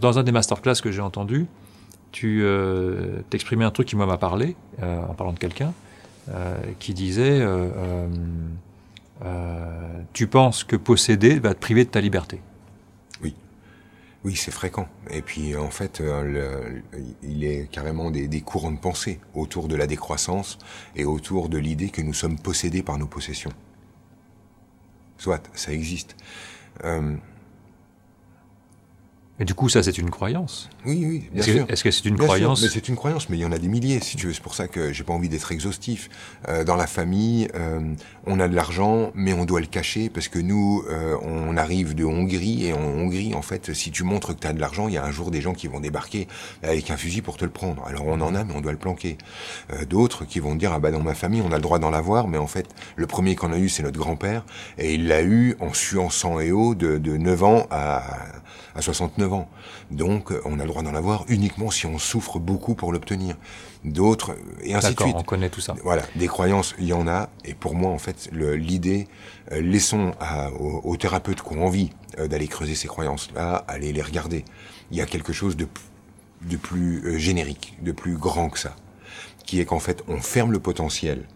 Dans 0.00 0.18
un 0.18 0.22
des 0.22 0.32
masterclass 0.32 0.80
que 0.82 0.90
j'ai 0.90 1.00
entendu, 1.00 1.46
tu 2.12 2.42
euh, 2.42 3.20
t'exprimais 3.30 3.64
un 3.64 3.70
truc 3.70 3.88
qui 3.88 3.96
m'a 3.96 4.18
parlé, 4.18 4.54
euh, 4.82 5.02
en 5.02 5.14
parlant 5.14 5.32
de 5.32 5.38
quelqu'un, 5.38 5.72
euh, 6.30 6.56
qui 6.78 6.94
disait 6.94 7.44
Tu 10.12 10.26
penses 10.26 10.64
que 10.64 10.76
posséder 10.76 11.38
va 11.38 11.54
te 11.54 11.60
priver 11.60 11.84
de 11.84 11.90
ta 11.90 12.00
liberté. 12.00 12.40
Oui, 14.24 14.34
c'est 14.34 14.50
fréquent. 14.50 14.88
Et 15.10 15.22
puis, 15.22 15.54
en 15.56 15.70
fait, 15.70 16.02
il 17.22 17.44
est 17.44 17.70
carrément 17.70 18.10
des, 18.10 18.40
courants 18.40 18.72
de 18.72 18.78
pensée 18.78 19.20
autour 19.34 19.68
de 19.68 19.76
la 19.76 19.86
décroissance 19.86 20.58
et 20.96 21.04
autour 21.04 21.48
de 21.48 21.58
l'idée 21.58 21.90
que 21.90 22.02
nous 22.02 22.14
sommes 22.14 22.38
possédés 22.38 22.82
par 22.82 22.98
nos 22.98 23.06
possessions. 23.06 23.52
Soit, 25.18 25.48
ça 25.54 25.72
existe. 25.72 26.16
Et 29.40 29.44
du 29.44 29.54
coup, 29.54 29.68
ça, 29.68 29.84
c'est 29.84 29.96
une 29.98 30.10
croyance. 30.10 30.68
Oui, 30.84 31.04
oui, 31.06 31.28
bien 31.32 31.42
est-ce 31.42 31.52
sûr. 31.52 31.66
est-ce 31.68 31.84
que 31.84 31.90
c'est 31.92 32.06
une 32.06 32.16
croyance 32.16 32.60
Mais 32.60 32.68
c'est 32.68 32.88
une 32.88 32.96
croyance, 32.96 33.28
mais 33.28 33.36
il 33.36 33.40
y 33.40 33.44
en 33.44 33.52
a 33.52 33.58
des 33.58 33.68
milliers, 33.68 34.00
si 34.00 34.16
tu 34.16 34.26
veux. 34.26 34.32
C'est 34.32 34.42
pour 34.42 34.56
ça 34.56 34.66
que 34.66 34.92
j'ai 34.92 35.04
pas 35.04 35.12
envie 35.12 35.28
d'être 35.28 35.52
exhaustif. 35.52 36.10
Euh, 36.48 36.64
dans 36.64 36.74
la 36.74 36.88
famille, 36.88 37.48
euh, 37.54 37.80
on 38.26 38.40
a 38.40 38.48
de 38.48 38.54
l'argent, 38.56 39.12
mais 39.14 39.32
on 39.32 39.44
doit 39.44 39.60
le 39.60 39.66
cacher 39.66 40.08
parce 40.08 40.26
que 40.26 40.40
nous, 40.40 40.82
euh, 40.90 41.16
on 41.22 41.56
arrive 41.56 41.94
de 41.94 42.04
Hongrie 42.04 42.66
et 42.66 42.72
en 42.72 42.80
Hongrie, 42.80 43.34
en 43.34 43.42
fait, 43.42 43.72
si 43.74 43.92
tu 43.92 44.02
montres 44.02 44.34
que 44.34 44.40
tu 44.40 44.46
as 44.48 44.52
de 44.52 44.60
l'argent, 44.60 44.88
il 44.88 44.94
y 44.94 44.98
a 44.98 45.04
un 45.04 45.12
jour 45.12 45.30
des 45.30 45.40
gens 45.40 45.54
qui 45.54 45.68
vont 45.68 45.78
débarquer 45.78 46.26
avec 46.64 46.90
un 46.90 46.96
fusil 46.96 47.22
pour 47.22 47.36
te 47.36 47.44
le 47.44 47.50
prendre. 47.52 47.84
Alors 47.86 48.06
on 48.06 48.20
en 48.20 48.34
a, 48.34 48.42
mais 48.42 48.54
on 48.56 48.60
doit 48.60 48.72
le 48.72 48.78
planquer. 48.78 49.18
Euh, 49.72 49.84
d'autres 49.84 50.24
qui 50.24 50.40
vont 50.40 50.56
dire 50.56 50.72
ah 50.72 50.80
bah 50.80 50.90
dans 50.90 51.02
ma 51.02 51.14
famille, 51.14 51.42
on 51.46 51.52
a 51.52 51.56
le 51.56 51.62
droit 51.62 51.78
d'en 51.78 51.92
avoir, 51.92 52.26
mais 52.26 52.38
en 52.38 52.48
fait, 52.48 52.66
le 52.96 53.06
premier 53.06 53.36
qu'on 53.36 53.52
a 53.52 53.58
eu, 53.58 53.68
c'est 53.68 53.84
notre 53.84 53.98
grand-père, 54.00 54.44
et 54.78 54.94
il 54.94 55.06
l'a 55.06 55.22
eu 55.22 55.56
en 55.60 55.72
suant 55.72 56.10
sang 56.10 56.40
et 56.40 56.50
eau 56.50 56.74
de, 56.74 56.98
de 56.98 57.16
9 57.16 57.44
ans 57.44 57.66
à, 57.70 58.02
à 58.74 58.82
69 58.82 59.27
ans. 59.34 59.48
Donc, 59.90 60.32
on 60.44 60.58
a 60.58 60.62
le 60.62 60.68
droit 60.68 60.82
d'en 60.82 60.94
avoir 60.94 61.24
uniquement 61.28 61.70
si 61.70 61.86
on 61.86 61.98
souffre 61.98 62.38
beaucoup 62.38 62.74
pour 62.74 62.92
l'obtenir. 62.92 63.36
D'autres, 63.84 64.36
et 64.62 64.74
ainsi 64.74 64.94
de 64.94 65.00
suite. 65.00 65.14
on 65.16 65.22
connaît 65.22 65.50
tout 65.50 65.60
ça. 65.60 65.74
Voilà, 65.84 66.02
des 66.16 66.26
croyances, 66.26 66.74
il 66.78 66.86
y 66.86 66.92
en 66.92 67.06
a. 67.06 67.28
Et 67.44 67.54
pour 67.54 67.74
moi, 67.74 67.90
en 67.90 67.98
fait, 67.98 68.28
l'idée, 68.32 69.06
euh, 69.52 69.60
laissons 69.60 70.12
à, 70.20 70.50
aux, 70.52 70.96
thérapeutes 70.96 71.42
qui 71.42 71.56
ont 71.56 71.64
envie 71.64 71.90
euh, 72.18 72.26
d'aller 72.26 72.48
creuser 72.48 72.74
ces 72.74 72.88
croyances-là, 72.88 73.64
aller 73.68 73.92
les 73.92 74.02
regarder. 74.02 74.44
Il 74.90 74.96
y 74.96 75.00
a 75.00 75.06
quelque 75.06 75.32
chose 75.32 75.56
de, 75.56 75.68
de 76.42 76.56
plus 76.56 77.04
euh, 77.04 77.18
générique, 77.18 77.76
de 77.82 77.92
plus 77.92 78.16
grand 78.16 78.50
que 78.50 78.58
ça, 78.58 78.74
qui 79.46 79.60
est 79.60 79.64
qu'en 79.64 79.78
fait, 79.78 80.02
on 80.08 80.18
ferme 80.18 80.52
le 80.52 80.58
potentiel 80.58 81.26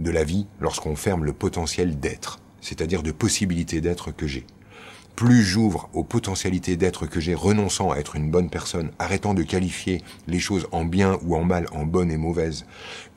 de 0.00 0.10
la 0.10 0.24
vie 0.24 0.46
lorsqu'on 0.60 0.96
ferme 0.96 1.24
le 1.24 1.32
potentiel 1.32 1.98
d'être, 2.00 2.40
c'est-à-dire 2.60 3.02
de 3.02 3.12
possibilité 3.12 3.80
d'être 3.80 4.10
que 4.10 4.26
j'ai 4.26 4.46
plus 5.16 5.42
j'ouvre 5.42 5.88
aux 5.92 6.04
potentialités 6.04 6.76
d'être 6.76 7.06
que 7.06 7.20
j'ai, 7.20 7.34
renonçant 7.34 7.90
à 7.90 7.96
être 7.96 8.16
une 8.16 8.30
bonne 8.30 8.50
personne, 8.50 8.90
arrêtant 8.98 9.34
de 9.34 9.42
qualifier 9.42 10.02
les 10.26 10.40
choses 10.40 10.66
en 10.72 10.84
bien 10.84 11.18
ou 11.22 11.36
en 11.36 11.44
mal, 11.44 11.66
en 11.72 11.84
bonne 11.84 12.10
et 12.10 12.16
mauvaise, 12.16 12.66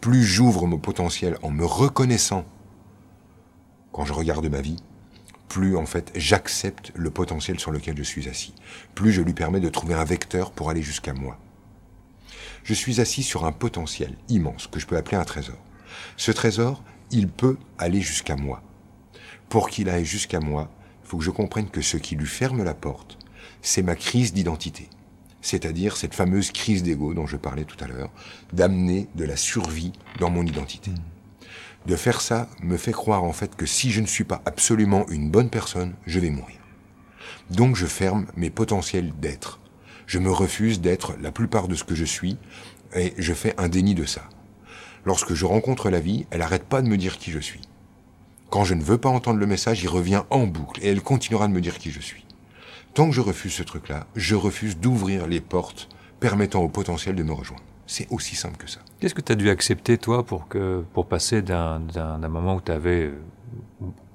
plus 0.02 0.24
j'ouvre 0.24 0.68
mon 0.68 0.78
potentiel 0.78 1.38
en 1.42 1.52
me 1.52 1.66
reconnaissant 1.66 2.46
quand 3.92 4.06
je 4.06 4.14
regarde 4.14 4.46
ma 4.48 4.62
vie, 4.62 4.84
plus 5.48 5.78
en 5.78 5.86
fait 5.86 6.12
j'accepte 6.16 6.92
le 6.96 7.10
potentiel 7.12 7.60
sur 7.60 7.72
lequel 7.72 7.98
je 7.98 8.04
suis 8.04 8.28
assis, 8.28 8.54
plus 8.94 9.12
je 9.14 9.22
lui 9.22 9.34
permets 9.34 9.62
de 9.62 9.70
trouver 9.70 9.94
un 9.94 10.04
vecteur 10.04 10.52
pour 10.52 10.70
aller 10.70 10.82
jusqu'à 10.82 11.14
moi. 11.14 11.40
Je 12.64 12.74
suis 12.74 13.00
assis 13.00 13.24
sur 13.24 13.46
un 13.46 13.52
potentiel 13.52 14.16
immense 14.28 14.68
que 14.68 14.80
je 14.80 14.86
peux 14.86 14.98
appeler 14.98 15.18
un 15.18 15.24
trésor. 15.24 15.58
Ce 16.18 16.32
trésor, 16.32 16.84
il 17.12 17.30
peut 17.30 17.58
aller 17.78 18.02
jusqu'à 18.02 18.36
moi. 18.36 18.62
Pour 19.50 19.70
qu'il 19.70 19.88
aille 19.88 20.04
jusqu'à 20.04 20.40
moi, 20.40 20.70
il 21.06 21.08
faut 21.08 21.18
que 21.20 21.24
je 21.24 21.30
comprenne 21.30 21.70
que 21.70 21.84
ce 21.84 21.98
qui 21.98 22.16
lui 22.16 22.26
ferme 22.26 22.64
la 22.64 22.74
porte, 22.74 23.20
c'est 23.62 23.84
ma 23.84 23.96
crise 23.96 24.34
d'identité. 24.34 24.90
C'est-à-dire 25.40 25.98
cette 25.98 26.16
fameuse 26.16 26.52
crise 26.52 26.82
d'ego 26.82 27.14
dont 27.14 27.28
je 27.28 27.38
parlais 27.38 27.64
tout 27.64 27.78
à 27.80 27.88
l'heure, 27.88 28.10
d'amener 28.54 29.08
de 29.14 29.24
la 29.24 29.38
survie 29.38 29.92
dans 30.20 30.32
mon 30.32 30.44
identité. 30.44 30.90
Hmm. 30.90 31.86
De 31.86 31.96
faire 31.96 32.22
ça 32.22 32.50
me 32.64 32.78
fait 32.78 32.92
croire 32.92 33.24
en 33.24 33.34
fait 33.34 33.56
que 33.56 33.68
si 33.68 33.92
je 33.92 34.02
ne 34.02 34.08
suis 34.08 34.24
pas 34.24 34.42
absolument 34.46 35.08
une 35.10 35.30
bonne 35.30 35.52
personne, 35.52 35.94
je 36.08 36.20
vais 36.20 36.32
mourir. 36.32 36.58
Donc 37.52 37.76
je 37.76 37.86
ferme 37.86 38.26
mes 38.36 38.50
potentiels 38.50 39.14
d'être. 39.20 39.60
Je 40.08 40.18
me 40.18 40.32
refuse 40.32 40.82
d'être 40.82 41.14
la 41.22 41.32
plupart 41.32 41.68
de 41.68 41.76
ce 41.76 41.84
que 41.84 41.94
je 41.94 42.06
suis 42.06 42.40
et 42.96 43.14
je 43.20 43.34
fais 43.36 43.54
un 43.60 43.70
déni 43.70 43.94
de 43.94 44.06
ça. 44.06 44.28
Lorsque 45.06 45.36
je 45.36 45.46
rencontre 45.46 45.92
la 45.92 46.00
vie, 46.00 46.26
elle 46.32 46.40
n'arrête 46.40 46.66
pas 46.66 46.82
de 46.82 46.88
me 46.88 46.98
dire 46.98 47.20
qui 47.20 47.30
je 47.30 47.38
suis. 47.38 47.62
Quand 48.50 48.64
je 48.64 48.74
ne 48.74 48.84
veux 48.84 48.98
pas 48.98 49.10
entendre 49.10 49.40
le 49.40 49.48
message, 49.48 49.84
il 49.84 49.88
revient 49.88 50.24
en 50.30 50.48
boucle 50.48 50.84
et 50.84 50.90
elle 50.90 51.02
continuera 51.02 51.48
de 51.48 51.54
me 51.54 51.62
dire 51.62 51.78
qui 51.78 51.92
je 51.92 52.00
suis. 52.00 52.26
Tant 52.94 53.08
que 53.08 53.14
je 53.14 53.22
refuse 53.22 53.54
ce 53.54 53.64
truc-là, 53.64 54.08
je 54.16 54.36
refuse 54.36 54.78
d'ouvrir 54.78 55.28
les 55.28 55.42
portes 55.42 55.90
permettant 56.20 56.62
au 56.62 56.70
potentiel 56.70 57.16
de 57.16 57.24
me 57.24 57.34
rejoindre. 57.34 57.64
C'est 57.88 58.08
aussi 58.12 58.36
simple 58.36 58.58
que 58.58 58.70
ça. 58.70 58.80
Qu'est-ce 59.00 59.14
que 59.14 59.22
tu 59.22 59.32
as 59.32 59.36
dû 59.36 59.50
accepter, 59.50 59.98
toi, 59.98 60.26
pour, 60.26 60.48
que, 60.48 60.84
pour 60.94 61.06
passer 61.08 61.42
d'un 61.42 61.80
moment 62.30 62.56
où 62.56 62.62
tu 62.62 62.72
avais 62.72 63.04
euh, 63.04 63.14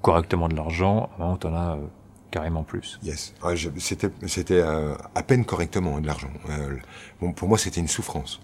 correctement 0.01 0.49
de 0.49 0.55
l'argent 0.55 1.09
à 1.11 1.15
un 1.15 1.19
moment 1.19 1.33
où 1.35 1.37
tu 1.37 1.47
en 1.47 1.55
as 1.55 1.75
euh, 1.75 1.85
carrément 2.31 2.63
plus? 2.63 2.99
Yes. 3.03 3.33
Ah, 3.43 3.51
c'était 3.77 4.61
euh, 4.61 4.95
à 5.15 5.23
peine 5.23 5.45
correctement 5.45 5.99
de 6.01 6.07
l'argent. 6.07 6.31
bon, 7.21 7.31
pour 7.31 7.47
moi, 7.47 7.57
c'était 7.57 7.79
une 7.79 7.87
souffrance. 7.87 8.41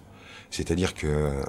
C'est-à-dire 0.52 0.94
que, 0.94 1.08
euh, 1.08 1.44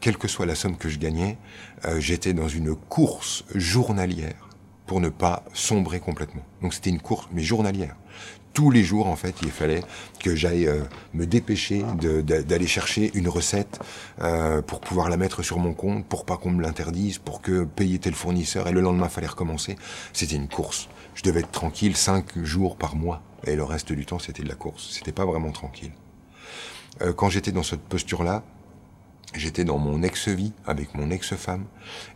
quelle 0.00 0.16
que 0.16 0.28
soit 0.28 0.46
la 0.46 0.54
somme 0.54 0.76
que 0.76 0.88
je 0.88 0.98
gagnais, 0.98 1.38
euh, 1.84 2.00
j'étais 2.00 2.32
dans 2.32 2.48
une 2.48 2.74
course 2.74 3.44
journalière 3.54 4.48
pour 4.86 5.00
ne 5.00 5.08
pas 5.08 5.44
sombrer 5.52 6.00
complètement. 6.00 6.42
Donc 6.62 6.74
c'était 6.74 6.90
une 6.90 7.00
course, 7.00 7.28
mais 7.32 7.42
journalière. 7.42 7.94
Tous 8.54 8.70
les 8.70 8.82
jours, 8.82 9.06
en 9.06 9.14
fait, 9.14 9.36
il 9.42 9.50
fallait 9.50 9.82
que 10.18 10.34
j'aille 10.34 10.66
euh, 10.66 10.82
me 11.12 11.26
dépêcher 11.26 11.84
d'aller 12.02 12.66
chercher 12.66 13.10
une 13.14 13.28
recette 13.28 13.78
pour 14.66 14.80
pouvoir 14.80 15.10
la 15.10 15.16
mettre 15.16 15.42
sur 15.42 15.58
mon 15.58 15.74
compte, 15.74 16.06
pour 16.06 16.24
pas 16.24 16.38
qu'on 16.38 16.50
me 16.50 16.62
l'interdise, 16.62 17.18
pour 17.18 17.40
que 17.42 17.64
payer 17.64 17.98
tel 17.98 18.14
fournisseur, 18.14 18.66
et 18.66 18.72
le 18.72 18.80
lendemain, 18.80 19.08
fallait 19.08 19.28
recommencer. 19.28 19.76
C'était 20.12 20.36
une 20.36 20.48
course. 20.48 20.88
Je 21.14 21.22
devais 21.22 21.40
être 21.40 21.52
tranquille 21.52 21.96
cinq 21.96 22.38
jours 22.42 22.76
par 22.76 22.96
mois, 22.96 23.22
et 23.44 23.54
le 23.54 23.62
reste 23.62 23.92
du 23.92 24.06
temps, 24.06 24.18
c'était 24.18 24.42
de 24.42 24.48
la 24.48 24.56
course. 24.56 24.88
C'était 24.90 25.12
pas 25.12 25.26
vraiment 25.26 25.52
tranquille. 25.52 25.92
Euh, 27.02 27.12
quand 27.12 27.28
j'étais 27.28 27.52
dans 27.52 27.62
cette 27.62 27.82
posture-là, 27.82 28.44
J'étais 29.34 29.64
dans 29.64 29.76
mon 29.76 30.02
ex-vie 30.02 30.52
avec 30.66 30.94
mon 30.94 31.10
ex-femme 31.10 31.66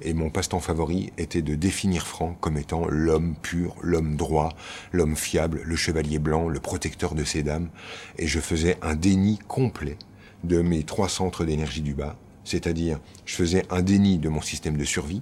et 0.00 0.15
mon 0.15 0.31
passe-temps 0.31 0.60
favori 0.60 1.12
était 1.19 1.43
de 1.43 1.55
définir 1.55 2.06
Franck 2.06 2.41
comme 2.41 2.56
étant 2.56 2.87
l'homme 2.88 3.34
pur, 3.43 3.77
l'homme 3.83 4.16
droit, 4.16 4.55
l'homme 4.93 5.15
fiable, 5.15 5.60
le 5.62 5.77
chevalier 5.77 6.19
blanc, 6.19 6.49
le 6.49 6.59
protecteur 6.59 7.15
de 7.15 7.22
ses 7.22 7.43
dames 7.43 7.69
et 8.16 8.27
je 8.27 8.41
faisais 8.41 8.78
un 8.81 8.94
déni 8.94 9.38
complet 9.47 9.99
de 10.43 10.62
mes 10.62 10.84
trois 10.84 11.10
centres 11.10 11.44
d'énergie 11.44 11.83
du 11.83 11.93
bas, 11.93 12.16
c'est-à-dire 12.44 12.99
je 13.27 13.34
faisais 13.34 13.66
un 13.69 13.83
déni 13.83 14.19
de 14.19 14.31
mon 14.31 14.41
système 14.41 14.78
de 14.78 14.84
survie, 14.84 15.21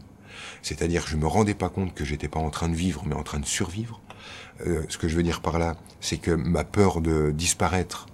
c'est-à-dire 0.62 1.08
je 1.08 1.16
me 1.16 1.26
rendais 1.26 1.54
pas 1.54 1.70
compte 1.70 1.92
que 1.92 2.04
j'étais 2.04 2.28
pas 2.28 2.40
en 2.40 2.50
train 2.50 2.68
de 2.68 2.76
vivre 2.76 3.02
mais 3.04 3.16
en 3.16 3.24
train 3.24 3.40
de 3.40 3.46
survivre. 3.46 4.00
Euh, 4.64 4.84
ce 4.88 4.96
que 4.96 5.08
je 5.08 5.16
veux 5.16 5.24
dire 5.24 5.40
par 5.40 5.58
là, 5.58 5.76
c'est 6.00 6.18
que 6.18 6.30
ma 6.30 6.62
peur 6.62 7.00
de 7.00 7.32
disparaître 7.32 8.06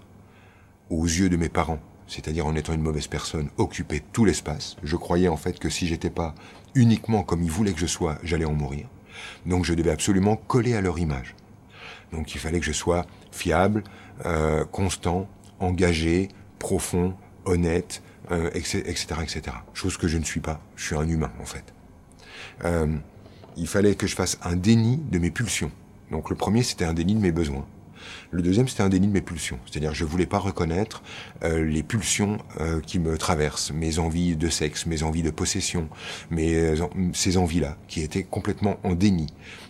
aux 0.91 1.05
yeux 1.05 1.29
de 1.29 1.37
mes 1.37 1.49
parents, 1.49 1.81
c'est-à-dire 2.07 2.47
en 2.47 2.55
étant 2.55 2.73
une 2.73 2.83
mauvaise 2.83 3.07
personne, 3.07 3.51
occupait 3.57 4.03
tout 4.13 4.25
l'espace. 4.25 4.77
Je 4.83 4.97
croyais 4.97 5.29
en 5.29 5.37
fait 5.37 5.59
que 5.59 5.69
si 5.69 5.87
j'étais 5.87 6.11
pas 6.11 6.35
uniquement 6.75 7.23
comme 7.23 7.43
ils 7.43 7.51
voulaient 7.51 7.73
que 7.73 7.81
je 7.81 7.87
sois, 7.87 8.19
j'allais 8.23 8.45
en 8.45 8.53
mourir. 8.53 8.87
Donc 9.47 9.65
je 9.65 9.75
devais 9.75 9.91
absolument 9.91 10.37
coller 10.37 10.75
à 10.75 10.81
leur 10.81 10.99
image. 10.99 11.35
Donc 12.13 12.35
il 12.35 12.39
fallait 12.39 12.61
que 12.61 12.67
je 12.67 12.73
sois 12.73 13.07
fiable, 13.33 13.83
euh, 14.25 14.65
constant, 14.65 15.29
engagé, 15.59 16.29
profond, 16.59 17.15
honnête, 17.45 18.03
euh, 18.31 18.51
etc., 18.55 19.15
etc. 19.23 19.43
Chose 19.75 19.97
que 19.97 20.09
je 20.09 20.19
ne 20.19 20.25
suis 20.25 20.41
pas. 20.41 20.61
Je 20.77 20.87
suis 20.87 20.97
un 20.97 21.09
humain 21.09 21.33
en 21.41 21.45
fait. 21.45 21.65
Euh, 22.65 22.97
il 23.57 23.67
fallait 23.67 23.95
que 23.95 24.07
je 24.07 24.15
fasse 24.15 24.39
un 24.43 24.57
déni 24.57 24.99
de 25.11 25.19
mes 25.19 25.31
pulsions. 25.31 25.71
Donc 26.11 26.31
le 26.31 26.37
premier, 26.37 26.63
c'était 26.63 26.85
un 26.85 26.95
déni 26.95 27.15
de 27.15 27.21
mes 27.21 27.33
besoins. 27.33 27.67
Le 28.31 28.43
deuxième, 28.43 28.69
c'était 28.69 28.83
un 28.83 28.89
déni 28.89 29.07
de 29.07 29.13
mes 29.13 29.21
pulsions. 29.21 29.59
C'est-à-dire, 29.67 29.95
je 29.95 30.05
voulais 30.05 30.27
pas 30.27 30.39
reconnaître 30.39 31.03
euh, 31.43 31.65
les 31.65 31.83
pulsions 31.83 32.39
euh, 32.61 32.81
qui 32.81 32.99
me 32.99 33.17
traversent, 33.19 33.73
mes 33.73 33.99
envies 33.99 34.37
de 34.37 34.49
sexe, 34.49 34.87
mes 34.87 35.03
envies 35.03 35.23
de 35.23 35.31
possession, 35.31 35.89
mes, 36.31 36.55
euh, 36.55 36.77
ces 37.13 37.37
envies-là, 37.37 37.77
qui 37.89 38.03
étaient 38.03 38.25
complètement 38.25 38.79
en 38.85 38.95
déni. 38.95 39.27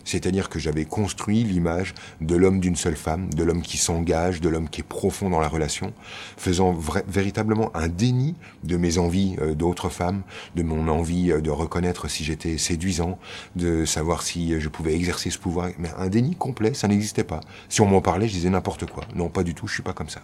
C'est-à-dire 0.06 0.48
que 0.48 0.58
j'avais 0.58 0.86
construit 0.86 1.44
l'image 1.44 1.92
de 2.22 2.34
l'homme 2.34 2.60
d'une 2.60 2.76
seule 2.76 2.96
femme, 2.96 3.28
de 3.34 3.44
l'homme 3.44 3.60
qui 3.60 3.76
s'engage, 3.76 4.40
de 4.40 4.48
l'homme 4.48 4.70
qui 4.70 4.80
est 4.80 4.84
profond 4.84 5.28
dans 5.28 5.40
la 5.40 5.48
relation, 5.48 5.92
faisant 6.38 6.74
véritablement 7.06 7.70
un 7.76 7.88
déni 7.88 8.34
de 8.64 8.78
mes 8.78 8.96
envies 8.96 9.36
d'autres 9.54 9.90
femmes, 9.90 10.22
de 10.54 10.62
mon 10.62 10.88
envie 10.88 11.26
de 11.26 11.50
reconnaître 11.50 12.08
si 12.08 12.24
j'étais 12.24 12.56
séduisant, 12.56 13.18
de 13.56 13.84
savoir 13.84 14.22
si 14.22 14.58
je 14.58 14.68
pouvais 14.68 14.94
exercer 14.94 15.30
ce 15.30 15.38
pouvoir. 15.38 15.70
Mais 15.78 15.90
un 15.98 16.06
déni 16.06 16.36
complet, 16.36 16.72
ça 16.72 16.88
n'existait 16.88 17.24
pas. 17.24 17.40
Si 17.68 17.80
on 17.80 17.86
m'en 17.86 18.00
parlait, 18.00 18.28
je 18.28 18.32
disais 18.32 18.50
n'importe 18.50 18.88
quoi. 18.88 19.04
Non, 19.14 19.28
pas 19.28 19.42
du 19.42 19.54
tout, 19.54 19.66
je 19.66 19.74
suis 19.74 19.82
pas 19.82 19.92
comme 19.92 20.08
ça. 20.08 20.22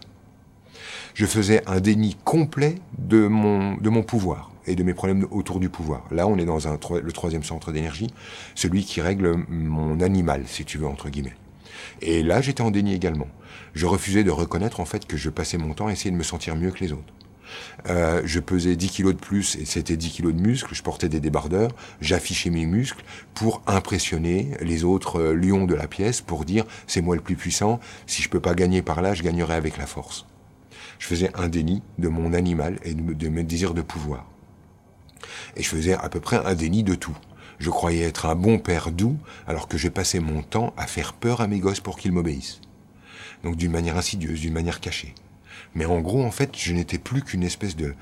Je 1.15 1.27
faisais 1.27 1.63
un 1.67 1.81
déni 1.81 2.17
complet 2.25 2.77
de 2.99 3.27
mon, 3.27 3.77
de 3.77 3.91
mon 3.91 4.03
pouvoir 4.03 4.51
et 4.67 4.75
de 4.75 4.83
mes 4.83 4.95
problèmes 4.95 5.27
autour 5.31 5.61
du 5.61 5.69
pouvoir. 5.69 6.05
Là, 6.11 6.27
on 6.27 6.39
est 6.39 6.45
dans 6.45 6.59
le 6.59 7.13
troisième 7.13 7.43
centre 7.43 7.73
d'énergie, 7.73 8.09
celui 8.55 8.85
qui 8.85 9.01
règle 9.01 9.37
mon 9.49 10.01
animal, 10.01 10.45
si 10.47 10.65
tu 10.65 10.79
veux, 10.79 10.87
entre 10.87 11.11
guillemets. 11.11 11.37
Et 12.01 12.23
là, 12.23 12.41
j'étais 12.41 12.63
en 12.63 12.71
déni 12.71 12.95
également. 12.95 13.29
Je 13.75 13.87
refusais 13.87 14.25
de 14.25 14.31
reconnaître 14.31 14.81
en 14.81 14.85
fait 14.85 15.07
que 15.07 15.17
je 15.17 15.31
passais 15.31 15.59
mon 15.59 15.75
temps 15.75 15.89
à 15.89 15.93
essayer 15.93 16.11
de 16.11 16.17
me 16.17 16.23
sentir 16.23 16.57
mieux 16.57 16.71
que 16.71 16.81
les 16.81 16.93
autres. 16.93 17.13
Euh, 17.91 18.23
je 18.25 18.41
pesais 18.41 18.77
10 18.77 18.89
kilos 18.89 19.15
de 19.15 19.19
plus 19.19 19.57
et 19.57 19.67
c'était 19.67 19.97
10 19.97 20.11
kilos 20.11 20.35
de 20.35 20.41
muscles. 20.41 20.75
Je 20.75 20.83
portais 20.83 21.09
des 21.09 21.21
débardeurs. 21.21 21.73
J'affichais 22.01 22.49
mes 22.49 22.65
muscles 22.65 23.05
pour 23.35 23.63
impressionner 23.67 24.53
les 24.61 24.85
autres 24.85 25.21
euh, 25.21 25.35
lions 25.35 25.67
de 25.67 25.75
la 25.75 25.87
pièce 25.87 26.23
pour 26.23 26.45
dire 26.45 26.65
c'est 26.87 27.03
moi 27.03 27.15
le 27.15 27.23
plus 27.23 27.37
puissant. 27.37 27.81
Si 28.07 28.23
je 28.23 28.31
peux 28.31 28.41
pas 28.41 28.55
gagner 28.55 28.81
par 28.81 29.03
là, 29.03 29.13
je 29.13 29.23
gagnerai 29.23 29.55
avec 29.55 29.77
la 29.77 29.87
force. 29.87 30.27
Je 31.03 31.09
faisais 31.09 31.33
un 31.35 31.49
déni 31.49 31.83
de 31.99 32.07
mon 32.07 32.33
animal 32.33 32.79
et 32.85 32.95
de 32.95 33.29
mes 33.29 33.43
désirs 33.43 33.75
de 33.75 33.83
pouvoir. 33.83 34.25
Et 35.57 35.63
je 35.65 35.69
faisais 35.69 35.95
à 35.95 36.09
peu 36.09 36.21
près 36.21 36.37
un 36.37 36.55
déni 36.55 36.85
de 36.85 36.95
tout. 36.95 37.19
Je 37.59 37.71
croyais 37.71 38.05
être 38.05 38.25
un 38.27 38.37
bon 38.37 38.61
père 38.61 38.93
doux, 38.93 39.19
alors 39.49 39.67
que 39.67 39.77
je 39.77 39.89
passais 39.89 40.21
mon 40.21 40.43
temps 40.43 40.73
à 40.77 40.87
faire 40.87 41.15
peur 41.15 41.41
à 41.41 41.49
mes 41.49 41.59
gosses 41.59 41.81
pour 41.81 41.99
qu'ils 41.99 42.13
m'obéissent. 42.13 42.61
Donc 43.43 43.57
d'une 43.57 43.73
manière 43.73 43.97
insidieuse, 43.97 44.43
d'une 44.43 44.53
manière 44.53 44.79
cachée. 44.79 45.17
Mais 45.75 45.87
en 45.87 45.99
gros, 45.99 46.23
en 46.23 46.31
fait, 46.31 46.57
je 46.57 46.73
n'étais 46.73 46.99
plus 46.99 47.23
qu'une 47.23 47.43
espèce 47.43 47.75
de, 47.75 47.97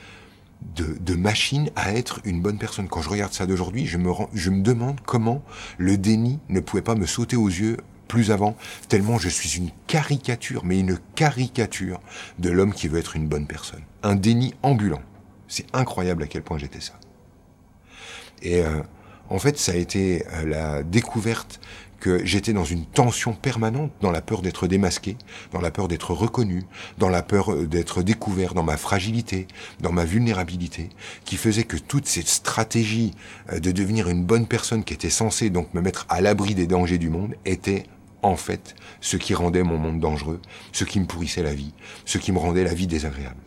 machine 1.14 1.70
à 1.76 1.94
être 1.94 2.20
une 2.25 2.43
bonne 2.43 2.58
personne. 2.58 2.87
Quand 2.87 3.00
je 3.00 3.08
regarde 3.08 3.32
ça 3.32 3.47
d'aujourd'hui, 3.47 3.87
je 3.87 3.97
me 3.97 4.62
demande 4.62 5.00
comment 5.06 5.43
le 5.79 5.97
déni 5.97 6.38
ne 6.50 6.61
pouvait 6.61 6.82
pas 6.82 6.97
me 6.97 7.06
sauter 7.06 7.37
aux 7.37 7.49
yeux 7.49 7.79
plus 8.11 8.33
avant, 8.33 8.57
tellement 8.89 9.19
je 9.19 9.29
suis 9.29 9.57
une 9.57 9.71
caricature, 9.87 10.65
mais 10.65 10.81
une 10.81 10.99
caricature 11.15 12.01
de 12.41 12.51
l'homme 12.51 12.75
qui 12.75 12.89
veut 12.89 12.99
être 12.99 13.15
une 13.15 13.29
bonne 13.29 13.47
personne. 13.47 13.83
Un 14.03 14.17
déni 14.17 14.53
ambulant. 14.62 15.01
C'est 15.47 15.67
incroyable 15.73 16.25
à 16.25 16.27
quel 16.27 16.43
point 16.43 16.59
j'étais 16.59 16.81
ça. 16.81 16.95
Et 18.43 18.62
euh, 18.62 18.83
en 19.29 19.39
fait, 19.39 19.59
ça 19.59 19.73
a 19.73 19.77
été 19.77 20.25
euh, 20.33 20.45
la 20.45 20.83
découverte 20.83 21.61
que 22.01 22.25
j'étais 22.27 22.53
dans 22.53 22.65
une 22.65 22.85
tension 22.85 23.33
permanente, 23.33 23.93
dans 24.01 24.11
la 24.11 24.23
peur 24.23 24.43
d'être 24.43 24.67
démasqué, 24.67 25.17
dans 25.53 25.61
la 25.61 25.71
peur 25.71 25.87
d'être 25.87 26.12
reconnu, 26.12 26.65
dans 26.99 27.11
la 27.11 27.23
peur 27.23 27.53
euh, 27.53 27.69
d'être 27.69 28.03
découvert, 28.03 28.55
dans 28.55 28.65
ma 28.65 28.77
fragilité, 28.77 29.47
dans 29.81 29.93
ma 29.93 30.05
vulnérabilité, 30.05 30.89
qui 31.25 31.37
faisait 31.37 31.62
que 31.62 31.77
toute 31.77 32.09
cette 32.09 32.27
stratégie 32.27 33.12
de 33.53 33.71
devenir 33.71 34.09
une 34.09 34.25
bonne 34.25 34.49
personne 34.49 34.83
qui 34.83 34.95
était 34.95 35.11
censée 35.11 35.49
donc 35.49 35.73
me 35.75 35.81
mettre 35.81 36.07
à 36.09 36.21
l'abri 36.21 36.57
des 36.57 36.67
dangers 36.67 36.99
du 36.99 37.09
monde 37.09 37.37
était 37.45 37.85
en 38.23 38.37
fait 38.37 38.75
ce 39.01 39.17
qui 39.17 39.35
rendait 39.35 39.63
mon 39.63 39.79
monde 39.79 40.01
dangereux, 40.01 40.41
ce 40.73 40.85
qui 40.85 41.01
me 41.01 41.07
pourrissait 41.07 41.43
la 41.43 41.55
vie, 41.55 41.73
ce 42.05 42.19
qui 42.19 42.33
me 42.33 42.39
rendait 42.39 42.65
la 42.65 42.75
vie 42.75 42.87
désagréable. 42.87 43.41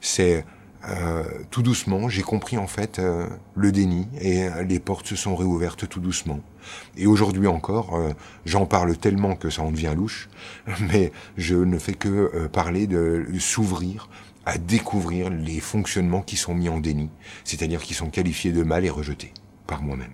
C'est 0.00 0.44
euh, 0.88 1.24
tout 1.50 1.62
doucement, 1.62 2.08
j'ai 2.08 2.22
compris 2.22 2.56
en 2.56 2.68
fait 2.68 3.00
euh, 3.00 3.26
le 3.56 3.72
déni 3.72 4.06
et 4.20 4.44
euh, 4.44 4.62
les 4.62 4.78
portes 4.78 5.06
se 5.06 5.16
sont 5.16 5.34
réouvertes 5.34 5.88
tout 5.88 5.98
doucement. 5.98 6.40
Et 6.96 7.06
aujourd'hui 7.06 7.46
encore, 7.46 7.98
j'en 8.44 8.66
parle 8.66 8.96
tellement 8.96 9.36
que 9.36 9.48
ça 9.48 9.62
en 9.62 9.72
devient 9.72 9.94
louche, 9.96 10.28
mais 10.92 11.12
je 11.36 11.56
ne 11.56 11.78
fais 11.78 11.94
que 11.94 12.46
parler 12.48 12.86
de, 12.86 13.26
s'ouvrir 13.38 14.08
à 14.44 14.58
découvrir 14.58 15.30
les 15.30 15.60
fonctionnements 15.60 16.22
qui 16.22 16.36
sont 16.36 16.54
mis 16.54 16.68
en 16.68 16.78
déni, 16.78 17.10
c'est-à-dire 17.44 17.82
qui 17.82 17.94
sont 17.94 18.10
qualifiés 18.10 18.52
de 18.52 18.62
mal 18.62 18.84
et 18.84 18.90
rejetés 18.90 19.32
par 19.66 19.82
moi-même. 19.82 20.12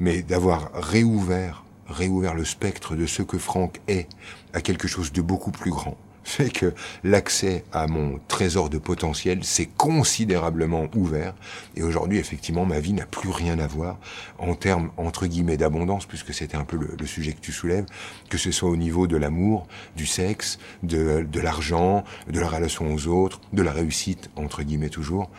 Mais 0.00 0.22
d'avoir 0.22 0.70
réouvert, 0.72 1.64
réouvert 1.88 2.34
le 2.34 2.44
spectre 2.44 2.94
de 2.94 3.06
ce 3.06 3.22
que 3.22 3.38
Franck 3.38 3.80
est 3.88 4.08
à 4.52 4.60
quelque 4.60 4.88
chose 4.88 5.12
de 5.12 5.22
beaucoup 5.22 5.50
plus 5.50 5.70
grand, 5.70 5.96
fait 6.24 6.50
que 6.50 6.74
l'accès 7.04 7.64
à 7.72 7.86
mon 7.86 8.20
trésor 8.28 8.68
de 8.68 8.78
potentiel 8.78 9.44
s'est 9.44 9.68
considérablement 9.76 10.88
ouvert. 10.94 11.34
Et 11.74 11.82
aujourd'hui, 11.82 12.18
effectivement, 12.18 12.66
ma 12.66 12.80
vie 12.80 12.92
n'a 12.92 13.06
plus 13.06 13.30
rien 13.30 13.58
à 13.58 13.66
voir 13.66 13.98
en 14.38 14.54
termes, 14.54 14.90
entre 14.96 15.26
guillemets, 15.26 15.56
d'abondance, 15.56 16.06
puisque 16.06 16.34
c'était 16.34 16.56
un 16.56 16.64
peu 16.64 16.76
le, 16.76 17.06
sujet 17.06 17.32
que 17.32 17.40
tu 17.40 17.52
soulèves, 17.52 17.86
que 18.28 18.36
ce 18.36 18.52
soit 18.52 18.68
au 18.68 18.76
niveau 18.76 19.06
de 19.06 19.16
l'amour, 19.16 19.66
du 19.96 20.04
sexe, 20.04 20.58
de, 20.82 21.26
de 21.30 21.40
l'argent, 21.40 22.04
de 22.28 22.38
la 22.38 22.48
relation 22.48 22.92
aux 22.92 23.06
autres, 23.06 23.40
de 23.54 23.62
la 23.62 23.72
réussite, 23.72 24.30
entre 24.36 24.62
guillemets 24.62 24.90
toujours. 24.90 25.30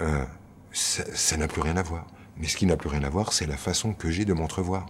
Euh, 0.00 0.24
ça 0.72 1.36
n'a 1.36 1.48
plus 1.48 1.60
rien 1.60 1.76
à 1.76 1.82
voir. 1.82 2.06
Mais 2.38 2.46
ce 2.46 2.56
qui 2.56 2.64
n'a 2.64 2.76
plus 2.76 2.88
rien 2.88 3.02
à 3.02 3.10
voir, 3.10 3.34
c'est 3.34 3.46
la 3.46 3.58
façon 3.58 3.92
que 3.92 4.10
j'ai 4.10 4.24
de 4.24 4.32
m'entrevoir. 4.32 4.86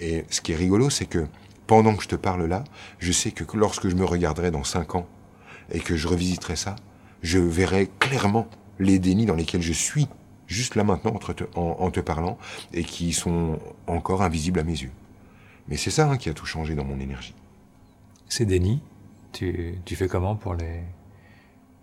Et 0.00 0.24
ce 0.30 0.40
qui 0.40 0.52
est 0.52 0.56
rigolo, 0.56 0.90
c'est 0.90 1.06
que 1.06 1.26
pendant 1.66 1.94
que 1.94 2.02
je 2.02 2.08
te 2.08 2.16
parle 2.16 2.46
là, 2.46 2.64
je 2.98 3.12
sais 3.12 3.30
que 3.30 3.44
lorsque 3.56 3.88
je 3.88 3.94
me 3.94 4.04
regarderai 4.04 4.50
dans 4.50 4.64
cinq 4.64 4.94
ans 4.94 5.06
et 5.70 5.80
que 5.80 5.96
je 5.96 6.08
revisiterai 6.08 6.56
ça, 6.56 6.76
je 7.22 7.38
verrai 7.38 7.90
clairement 7.98 8.48
les 8.78 8.98
dénis 8.98 9.26
dans 9.26 9.34
lesquels 9.34 9.62
je 9.62 9.72
suis 9.72 10.08
juste 10.46 10.74
là 10.74 10.82
maintenant 10.82 11.18
en, 11.54 11.90
te 11.90 12.00
parlant 12.00 12.38
et 12.72 12.82
qui 12.82 13.12
sont 13.12 13.58
encore 13.86 14.22
invisibles 14.22 14.58
à 14.58 14.64
mes 14.64 14.72
yeux. 14.72 14.90
Mais 15.68 15.76
c'est 15.76 15.90
ça 15.90 16.10
hein, 16.10 16.16
qui 16.16 16.28
a 16.28 16.34
tout 16.34 16.46
changé 16.46 16.74
dans 16.74 16.84
mon 16.84 16.98
énergie. 16.98 17.34
Ces 18.28 18.46
dénis, 18.46 18.82
tu 19.32 19.76
fais 19.86 20.08
comment 20.08 20.34
pour 20.34 20.54
les, 20.54 20.82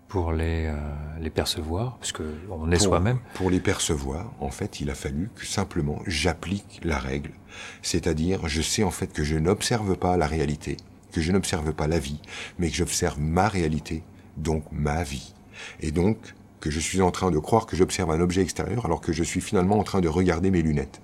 pour 0.08 0.32
les, 0.32 0.66
euh, 0.66 0.74
les 1.20 1.30
percevoir, 1.30 1.96
parce 1.98 2.14
on 2.50 2.70
est 2.72 2.78
soi-même. 2.78 3.18
Pour 3.34 3.50
les 3.50 3.60
percevoir, 3.60 4.32
en 4.40 4.50
fait, 4.50 4.80
il 4.80 4.90
a 4.90 4.94
fallu 4.94 5.30
que 5.36 5.46
simplement 5.46 6.00
j'applique 6.06 6.80
la 6.82 6.98
règle. 6.98 7.32
C'est-à-dire, 7.82 8.48
je 8.48 8.62
sais 8.62 8.82
en 8.82 8.90
fait 8.90 9.12
que 9.12 9.22
je 9.22 9.36
n'observe 9.36 9.96
pas 9.96 10.16
la 10.16 10.26
réalité, 10.26 10.78
que 11.12 11.20
je 11.20 11.30
n'observe 11.30 11.72
pas 11.74 11.86
la 11.86 11.98
vie, 11.98 12.20
mais 12.58 12.70
que 12.70 12.76
j'observe 12.76 13.20
ma 13.20 13.48
réalité, 13.48 14.02
donc 14.38 14.64
ma 14.72 15.02
vie. 15.02 15.34
Et 15.80 15.90
donc, 15.90 16.16
que 16.60 16.70
je 16.70 16.80
suis 16.80 17.02
en 17.02 17.10
train 17.10 17.30
de 17.30 17.38
croire 17.38 17.66
que 17.66 17.76
j'observe 17.76 18.10
un 18.10 18.20
objet 18.20 18.42
extérieur 18.42 18.84
alors 18.84 19.00
que 19.00 19.12
je 19.12 19.22
suis 19.22 19.40
finalement 19.40 19.78
en 19.78 19.84
train 19.84 20.00
de 20.00 20.08
regarder 20.08 20.50
mes 20.50 20.62
lunettes. 20.62 21.00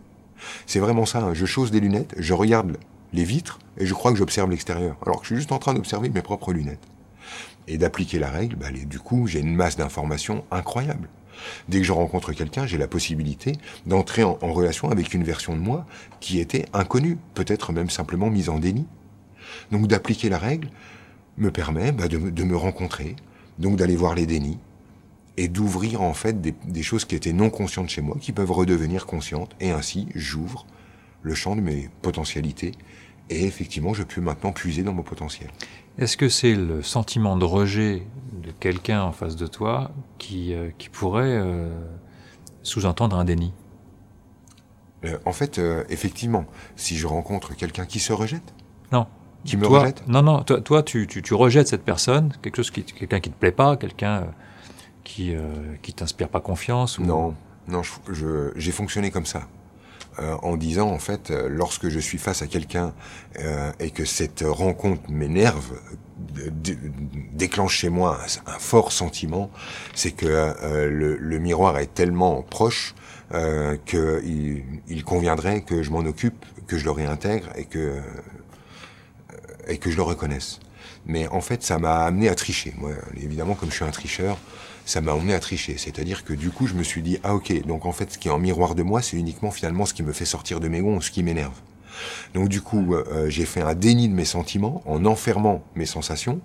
C'est 0.67 0.81
vraiment 0.81 1.07
ça, 1.07 1.21
hein. 1.21 1.35
je 1.35 1.47
chausse 1.47 1.71
des 1.71 1.81
lunettes, 1.81 2.15
je 2.19 2.35
regarde 2.35 2.77
les 3.13 3.25
vitres 3.25 3.59
et 3.79 3.87
je 3.87 3.95
crois 3.95 4.11
que 4.13 4.19
j'observe 4.19 4.51
l'extérieur, 4.51 4.97
alors 5.07 5.21
que 5.21 5.25
je 5.25 5.29
suis 5.29 5.37
juste 5.37 5.53
en 5.53 5.59
train 5.59 5.75
d'observer 5.75 6.09
mes 6.09 6.23
propres 6.23 6.53
lunettes 6.53 6.89
et 7.69 7.79
d'appliquer 7.79 8.19
la 8.19 8.31
règle, 8.31 8.57
bah, 8.57 8.71
du 8.71 8.99
coup, 8.99 9.27
j'ai 9.27 9.41
une 9.41 9.55
masse 9.55 9.77
d'informations 9.77 10.45
incroyable. 10.51 11.09
Dès 11.69 11.79
que 11.79 11.85
je 11.85 11.93
rencontre 11.93 12.33
quelqu'un, 12.33 12.67
j'ai 12.67 12.79
la 12.79 12.89
possibilité 12.89 13.53
d'entrer 13.87 14.23
en, 14.23 14.37
relation 14.41 14.91
avec 14.91 15.15
une 15.15 15.25
version 15.25 15.55
de 15.55 15.61
moi 15.61 15.87
qui 16.21 16.39
était 16.39 16.67
inconnue, 16.73 17.19
peut-être 17.35 17.73
même 17.73 17.91
simplement 17.91 18.31
mise 18.31 18.49
en 18.49 18.59
déni. 18.59 18.87
Donc 19.71 19.87
d'appliquer 19.87 20.29
la 20.29 20.39
règle 20.39 20.69
me 21.37 21.51
permet 21.51 21.93
bah, 21.93 22.09
de, 22.09 22.19
me 22.19 22.57
rencontrer, 22.57 23.17
donc 23.59 23.77
d'aller 23.77 23.97
voir 23.97 24.15
les 24.15 24.27
dénis 24.27 24.59
et 25.37 25.49
d'ouvrir 25.49 26.01
en 26.01 26.15
fait 26.15 26.41
des, 26.41 26.55
des, 26.65 26.85
choses 26.85 27.05
qui 27.05 27.17
étaient 27.17 27.33
non 27.33 27.51
conscientes 27.51 27.89
chez 27.89 28.01
moi, 28.01 28.17
qui 28.21 28.31
peuvent 28.31 28.53
redevenir 28.53 29.05
conscientes, 29.05 29.57
et 29.59 29.73
ainsi 29.73 30.07
j'ouvre 30.15 30.65
le 31.23 31.35
champ 31.35 31.57
de 31.57 31.61
mes 31.61 31.91
potentialités, 32.03 32.73
et 33.31 33.45
effectivement 33.45 33.95
je 33.95 34.03
peux 34.03 34.21
maintenant 34.21 34.53
puiser 34.53 34.83
dans 34.83 34.93
mon 34.93 35.03
potentiel. 35.03 35.51
Est-ce 35.99 36.17
que 36.17 36.29
c'est 36.29 36.55
le 36.55 36.83
sentiment 36.83 37.37
de 37.37 37.45
rejet 37.45 38.03
de 38.43 38.51
quelqu'un 38.51 39.03
en 39.03 39.13
face 39.13 39.37
de 39.37 39.47
toi 39.47 39.93
qui, 40.19 40.53
euh, 40.53 40.71
qui 40.77 40.89
pourrait 40.89 41.37
euh, 41.37 41.71
sous-entendre 42.63 43.17
un 43.17 43.25
déni? 43.25 43.53
Euh, 45.05 45.19
En 45.25 45.33
fait, 45.33 45.61
effectivement, 45.89 46.47
si 46.75 46.97
je 46.97 47.07
rencontre 47.07 47.55
quelqu'un 47.55 47.87
qui 47.87 48.01
se 48.01 48.13
rejette? 48.13 48.55
Non. 48.91 49.07
Qui 49.45 49.57
me 49.57 49.67
rejette? 49.67 50.07
Non, 50.09 50.23
non, 50.23 50.43
toi, 50.43 50.61
toi 50.61 50.83
tu, 50.83 51.07
tu, 51.07 51.23
tu, 51.23 51.35
rejettes 51.35 51.69
cette 51.69 51.85
personne, 51.85 52.33
quelque 52.43 52.57
chose 52.57 52.71
qui, 52.71 52.83
quelqu'un 52.83 53.21
qui 53.21 53.31
te 53.31 53.39
plaît 53.39 53.53
pas, 53.53 53.77
quelqu'un 53.77 54.29
qui, 55.05 55.35
qui 55.83 55.93
t'inspire 55.93 56.31
pas 56.31 56.41
confiance 56.41 56.99
ou... 56.99 57.05
Non, 57.05 57.35
non, 57.69 57.83
j'ai 58.57 58.73
fonctionné 58.73 59.11
comme 59.11 59.27
ça. 59.27 59.47
Euh, 60.21 60.37
en 60.43 60.57
disant 60.57 60.91
en 60.91 61.01
fait 61.01 61.33
euh, 61.33 61.49
lorsque 61.49 61.89
je 61.89 61.99
suis 61.99 62.19
face 62.19 62.41
à 62.41 62.47
quelqu'un 62.47 62.95
euh, 63.41 63.73
et 63.81 63.91
que 63.91 64.05
cette 64.05 64.45
rencontre 64.47 65.03
m'énerve 65.11 65.73
déclenche 67.33 67.79
chez 67.79 67.89
moi 67.89 68.21
un, 68.47 68.59
fort 68.61 68.93
sentiment 68.93 69.51
c'est 69.93 70.13
que 70.13 70.55
le, 70.89 71.39
miroir 71.41 71.79
est 71.79 71.93
tellement 71.93 72.43
proche 72.43 72.95
qu'il 73.87 74.63
il 74.87 75.05
conviendrait 75.05 75.63
que 75.63 75.83
je 75.83 75.91
m'en 75.91 76.01
occupe 76.01 76.45
que 76.69 76.79
je 76.79 76.85
le 76.85 76.93
réintègre 76.93 77.49
et 77.57 77.65
que 77.65 78.01
et 79.67 79.79
que 79.79 79.91
je 79.91 79.97
le 79.97 80.03
reconnaisse. 80.03 80.61
Mais 81.07 81.27
en 81.29 81.41
fait 81.41 81.65
ça 81.65 81.79
m'a 81.79 82.05
amené 82.05 82.29
à 82.29 82.37
tricher. 82.37 82.73
Moi 82.79 82.93
évidemment 83.17 83.55
comme 83.55 83.71
je 83.71 83.77
suis 83.77 83.85
un 83.85 83.91
tricheur 83.91 84.39
ça 84.85 85.01
m'a 85.01 85.13
emmené 85.13 85.35
à 85.35 85.41
tricher. 85.41 85.77
C'est-à-dire 85.79 86.25
que 86.25 86.33
du 86.33 86.51
coup, 86.51 86.67
je 86.67 86.75
me 86.75 86.83
suis 86.83 87.03
dit, 87.03 87.19
ah 87.23 87.35
ok, 87.35 87.67
donc 87.67 87.87
en 87.87 87.93
fait, 87.93 88.13
ce 88.13 88.19
qui 88.19 88.29
est 88.29 88.31
en 88.31 88.39
miroir 88.39 88.75
de 88.75 88.83
moi, 88.83 89.03
c'est 89.03 89.17
uniquement 89.17 89.51
finalement 89.51 89.87
ce 89.87 89.95
qui 89.95 90.03
me 90.03 90.13
fait 90.13 90.25
sortir 90.25 90.61
de 90.61 90.69
mes 90.69 90.81
gonds, 90.81 91.01
ce 91.01 91.11
qui 91.11 91.23
m'énerve. 91.23 91.55
Donc 92.35 92.49
du 92.49 92.61
coup, 92.61 92.95
euh, 92.95 93.05
euh, 93.11 93.31
j'ai 93.31 93.47
fait 93.47 93.63
un 93.63 93.75
déni 93.75 94.09
de 94.09 94.15
mes 94.15 94.25
sentiments 94.25 94.83
en 94.87 95.05
enfermant 95.05 95.63
mes 95.75 95.87
sensations. 95.87 96.41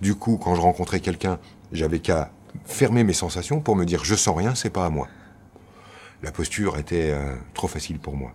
Du 0.00 0.14
coup, 0.14 0.38
quand 0.38 0.54
je 0.54 0.60
rencontrais 0.60 1.00
quelqu'un, 1.00 1.38
j'avais 1.72 1.98
qu'à 1.98 2.30
fermer 2.64 3.04
mes 3.04 3.12
sensations 3.12 3.60
pour 3.60 3.76
me 3.76 3.84
dire, 3.84 4.04
je 4.04 4.14
sens 4.14 4.36
rien, 4.36 4.54
c'est 4.54 4.70
pas 4.70 4.86
à 4.86 4.90
moi. 4.90 5.08
La 6.22 6.30
posture 6.30 6.78
était 6.78 7.10
euh, 7.10 7.34
trop 7.54 7.66
facile 7.66 7.98
pour 7.98 8.16
moi. 8.16 8.32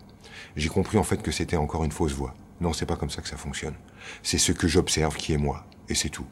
J'ai 0.56 0.70
compris 0.70 0.98
en 0.98 1.04
fait 1.04 1.22
que 1.22 1.32
c'était 1.32 1.58
encore 1.58 1.84
une 1.84 1.92
fausse 1.92 2.14
voie. 2.14 2.34
Non, 2.60 2.74
c'est 2.74 2.86
pas 2.86 2.96
comme 2.96 3.10
ça 3.10 3.22
que 3.22 3.30
ça 3.30 3.38
fonctionne. 3.38 3.76
C'est 4.24 4.40
ce 4.40 4.52
que 4.52 4.68
j'observe 4.68 5.16
qui 5.16 5.34
est 5.34 5.38
moi, 5.38 5.66
et 5.90 5.96
c'est 5.96 6.10
tout. 6.10 6.26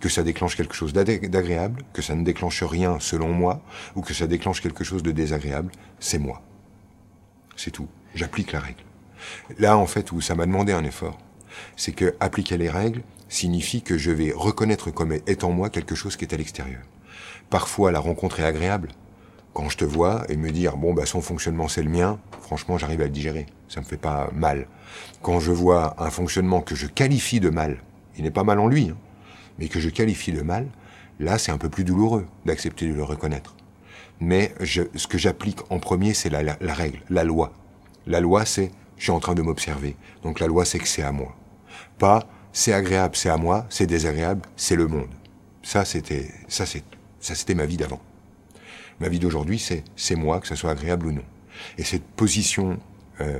Que 0.00 0.08
ça 0.08 0.22
déclenche 0.22 0.56
quelque 0.56 0.74
chose 0.74 0.92
d'agréable, 0.92 1.82
que 1.92 2.02
ça 2.02 2.14
ne 2.14 2.24
déclenche 2.24 2.62
rien 2.62 2.98
selon 3.00 3.28
moi, 3.28 3.62
ou 3.94 4.00
que 4.00 4.14
ça 4.14 4.26
déclenche 4.26 4.62
quelque 4.62 4.82
chose 4.82 5.02
de 5.02 5.12
désagréable, 5.12 5.70
c'est 6.00 6.18
moi. 6.18 6.42
C'est 7.56 7.70
tout. 7.70 7.88
J'applique 8.14 8.52
la 8.52 8.60
règle. 8.60 8.82
Là, 9.58 9.76
en 9.76 9.86
fait, 9.86 10.10
où 10.12 10.20
ça 10.20 10.34
m'a 10.34 10.46
demandé 10.46 10.72
un 10.72 10.84
effort, 10.84 11.18
c'est 11.76 11.92
que 11.92 12.14
appliquer 12.18 12.56
les 12.56 12.70
règles 12.70 13.02
signifie 13.28 13.82
que 13.82 13.98
je 13.98 14.10
vais 14.10 14.32
reconnaître 14.34 14.90
comme 14.90 15.12
étant 15.12 15.52
moi 15.52 15.68
quelque 15.68 15.94
chose 15.94 16.16
qui 16.16 16.24
est 16.24 16.34
à 16.34 16.36
l'extérieur. 16.38 16.80
Parfois, 17.50 17.92
la 17.92 18.00
rencontre 18.00 18.40
est 18.40 18.44
agréable. 18.44 18.88
Quand 19.52 19.68
je 19.68 19.76
te 19.76 19.84
vois 19.84 20.24
et 20.28 20.36
me 20.36 20.50
dire, 20.50 20.76
bon, 20.76 20.94
bah, 20.94 21.06
son 21.06 21.20
fonctionnement, 21.20 21.68
c'est 21.68 21.82
le 21.82 21.90
mien, 21.90 22.18
franchement, 22.40 22.78
j'arrive 22.78 23.02
à 23.02 23.04
le 23.04 23.10
digérer. 23.10 23.46
Ça 23.68 23.80
me 23.80 23.84
fait 23.84 23.96
pas 23.96 24.30
mal. 24.32 24.66
Quand 25.22 25.40
je 25.40 25.52
vois 25.52 26.02
un 26.02 26.10
fonctionnement 26.10 26.62
que 26.62 26.74
je 26.74 26.86
qualifie 26.86 27.40
de 27.40 27.50
mal, 27.50 27.82
il 28.16 28.24
n'est 28.24 28.30
pas 28.30 28.44
mal 28.44 28.58
en 28.58 28.68
lui, 28.68 28.90
hein, 28.90 28.96
mais 29.60 29.68
que 29.68 29.78
je 29.78 29.90
qualifie 29.90 30.32
de 30.32 30.40
mal, 30.40 30.66
là, 31.20 31.38
c'est 31.38 31.52
un 31.52 31.58
peu 31.58 31.68
plus 31.68 31.84
douloureux 31.84 32.26
d'accepter 32.46 32.88
de 32.88 32.94
le 32.94 33.04
reconnaître. 33.04 33.54
Mais 34.18 34.54
ce 34.64 35.06
que 35.06 35.18
j'applique 35.18 35.60
en 35.70 35.78
premier, 35.78 36.14
c'est 36.14 36.30
la, 36.30 36.56
règle, 36.60 37.00
la 37.10 37.24
loi. 37.24 37.52
La 38.06 38.20
loi, 38.20 38.44
c'est 38.44 38.72
je 38.96 39.04
suis 39.04 39.12
en 39.12 39.20
train 39.20 39.34
de 39.34 39.40
m'observer. 39.40 39.96
Donc 40.22 40.40
la 40.40 40.46
loi, 40.46 40.64
c'est 40.64 40.78
que 40.78 40.88
c'est 40.88 41.02
à 41.02 41.12
moi. 41.12 41.34
Pas 41.98 42.26
c'est 42.52 42.72
agréable, 42.72 43.16
c'est 43.16 43.28
à 43.28 43.36
moi, 43.36 43.66
c'est 43.70 43.86
désagréable, 43.86 44.42
c'est 44.56 44.76
le 44.76 44.88
monde. 44.88 45.10
Ça, 45.62 45.84
c'était, 45.84 46.28
ça, 46.48 46.64
c'était 47.20 47.54
ma 47.54 47.64
vie 47.64 47.76
d'avant. 47.76 48.00
Ma 48.98 49.08
vie 49.08 49.20
d'aujourd'hui, 49.20 49.58
c'est, 49.58 49.84
c'est 49.94 50.16
moi, 50.16 50.40
que 50.40 50.48
ce 50.48 50.56
soit 50.56 50.72
agréable 50.72 51.06
ou 51.06 51.12
non. 51.12 51.22
Et 51.78 51.84
cette 51.84 52.04
position 52.04 52.78
euh, 53.20 53.38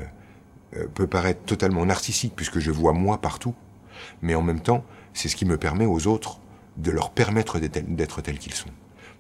euh, 0.77 0.87
peut 0.95 1.07
paraître 1.07 1.43
totalement 1.43 1.85
narcissique 1.85 2.35
puisque 2.37 2.61
je 2.61 2.71
vois 2.71 2.93
moi 2.93 3.21
partout, 3.21 3.55
mais 4.23 4.35
en 4.35 4.43
même 4.43 4.61
temps, 4.61 4.85
c'est 5.15 5.29
ce 5.29 5.37
qui 5.37 5.45
me 5.45 5.57
permet 5.57 5.87
aux 5.87 6.07
autres 6.07 6.41
de 6.77 6.91
leur 6.91 7.11
permettre 7.11 7.59
d'être 7.59 8.23
tels 8.23 8.39
qu'ils 8.39 8.55
sont. 8.55 8.71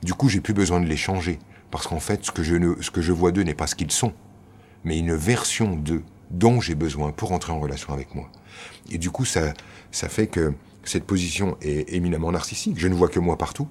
Du 0.03 0.15
coup, 0.15 0.29
j'ai 0.29 0.41
plus 0.41 0.55
besoin 0.55 0.81
de 0.81 0.87
les 0.87 0.97
changer 0.97 1.39
parce 1.71 1.87
qu'en 1.87 2.01
fait, 2.01 2.25
ce 2.25 2.31
que 2.31 2.43
je, 2.43 3.13
vois 3.13 3.33
d'eux 3.33 3.43
n'est 3.43 3.55
pas 3.55 3.67
ce 3.67 3.75
qu'ils 3.75 3.93
sont, 3.93 4.13
mais 4.85 4.99
une 4.99 5.15
version 5.15 5.77
d'eux 5.77 6.03
dont 6.31 6.61
j'ai 6.61 6.75
besoin 6.75 7.13
pour 7.13 7.33
entrer 7.33 7.53
en 7.53 7.61
relation 7.61 7.93
avec 7.93 8.15
moi. 8.15 8.31
Et 8.91 8.99
du 8.99 9.11
coup, 9.11 9.25
ça, 9.25 9.53
ça 9.91 10.09
fait 10.09 10.27
que 10.27 10.55
cette 10.85 11.05
position 11.05 11.57
est 11.61 11.93
éminemment 11.93 12.33
narcissique. 12.33 12.79
Je 12.79 12.89
ne 12.89 12.95
vois 12.95 13.09
que 13.09 13.21
moi 13.21 13.37
partout. 13.37 13.69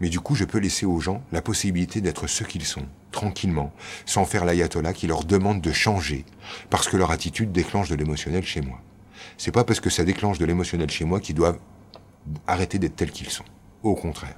Mais 0.00 0.08
du 0.08 0.20
coup, 0.20 0.34
je 0.36 0.44
peux 0.44 0.58
laisser 0.58 0.86
aux 0.86 1.00
gens 1.00 1.22
la 1.32 1.42
possibilité 1.42 2.00
d'être 2.00 2.28
ce 2.28 2.44
qu'ils 2.44 2.64
sont, 2.64 2.86
tranquillement, 3.10 3.72
sans 4.06 4.24
faire 4.24 4.44
l'ayatollah 4.44 4.92
qui 4.92 5.08
leur 5.08 5.24
demande 5.24 5.60
de 5.60 5.72
changer, 5.72 6.24
parce 6.70 6.88
que 6.88 6.96
leur 6.96 7.10
attitude 7.10 7.50
déclenche 7.50 7.88
de 7.88 7.96
l'émotionnel 7.96 8.44
chez 8.44 8.60
moi. 8.60 8.80
C'est 9.38 9.52
pas 9.52 9.64
parce 9.64 9.80
que 9.80 9.88
ça 9.88 10.04
déclenche 10.04 10.38
de 10.38 10.44
l'émotionnel 10.44 10.90
chez 10.90 11.04
moi 11.04 11.20
qu'ils 11.20 11.36
doivent 11.36 11.60
arrêter 12.46 12.78
d'être 12.78 12.96
tels 12.96 13.12
qu'ils 13.12 13.30
sont. 13.30 13.44
Au 13.82 13.94
contraire. 13.94 14.36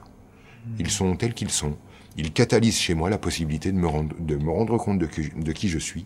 Ils 0.78 0.90
sont 0.90 1.16
tels 1.16 1.34
qu'ils 1.34 1.50
sont. 1.50 1.76
Ils 2.16 2.32
catalysent 2.32 2.78
chez 2.78 2.94
moi 2.94 3.08
la 3.08 3.18
possibilité 3.18 3.72
de 3.72 3.78
me 3.78 3.86
rendre, 3.86 4.76
compte 4.76 4.98
de, 4.98 5.08
de 5.36 5.52
qui 5.52 5.68
je 5.68 5.78
suis 5.78 6.04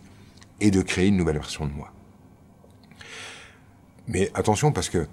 et 0.61 0.71
de 0.71 0.81
créer 0.81 1.07
une 1.07 1.17
nouvelle 1.17 1.35
version 1.35 1.67
de 1.67 1.73
moi. 1.73 1.91
Mais 4.07 4.31
attention 4.33 4.71
parce 4.71 4.89
que 4.89 5.07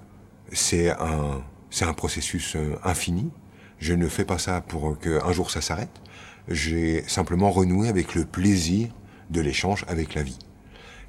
c'est 0.52 0.90
un, 0.90 1.42
c'est 1.70 1.84
un 1.84 1.94
processus 1.94 2.54
euh, 2.54 2.78
infini. 2.84 3.30
Je 3.78 3.94
ne 3.94 4.06
fais 4.06 4.24
pas 4.24 4.38
ça 4.38 4.60
pour 4.60 4.98
qu'un 4.98 5.32
jour 5.32 5.50
ça 5.50 5.60
s'arrête. 5.60 6.00
J'ai 6.46 7.02
simplement 7.08 7.50
renoué 7.50 7.88
avec 7.88 8.14
le 8.14 8.24
plaisir 8.24 8.88
de 9.30 9.40
l'échange 9.40 9.84
avec 9.88 10.14
la 10.14 10.22
vie. 10.22 10.38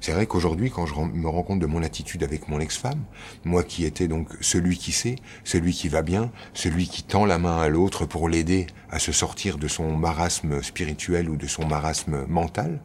C'est 0.04 0.12
vrai 0.12 0.26
qu'aujourd'hui, 0.26 0.70
quand 0.70 0.84
je 0.84 0.94
me 0.94 1.28
rends 1.30 1.42
compte 1.42 1.60
de 1.60 1.66
mon 1.66 1.82
attitude 1.82 2.22
avec 2.24 2.48
mon 2.48 2.60
ex-femme, 2.60 3.02
moi 3.46 3.64
qui 3.64 3.86
étais 3.86 4.06
donc 4.06 4.28
celui 4.42 4.76
qui 4.76 4.92
sait, 4.92 5.16
celui 5.44 5.72
qui 5.72 5.88
va 5.88 6.02
bien, 6.02 6.30
celui 6.52 6.88
qui 6.88 7.02
tend 7.02 7.24
la 7.24 7.38
main 7.38 7.56
à 7.56 7.70
l'autre 7.70 8.04
pour 8.04 8.28
l'aider 8.28 8.66
à 8.90 8.98
se 8.98 9.12
sortir 9.12 9.56
de 9.56 9.66
son 9.66 9.96
marasme 9.96 10.62
spirituel 10.62 11.30
ou 11.30 11.36
de 11.36 11.46
son 11.46 11.66
marasme 11.66 12.26
mental, 12.28 12.82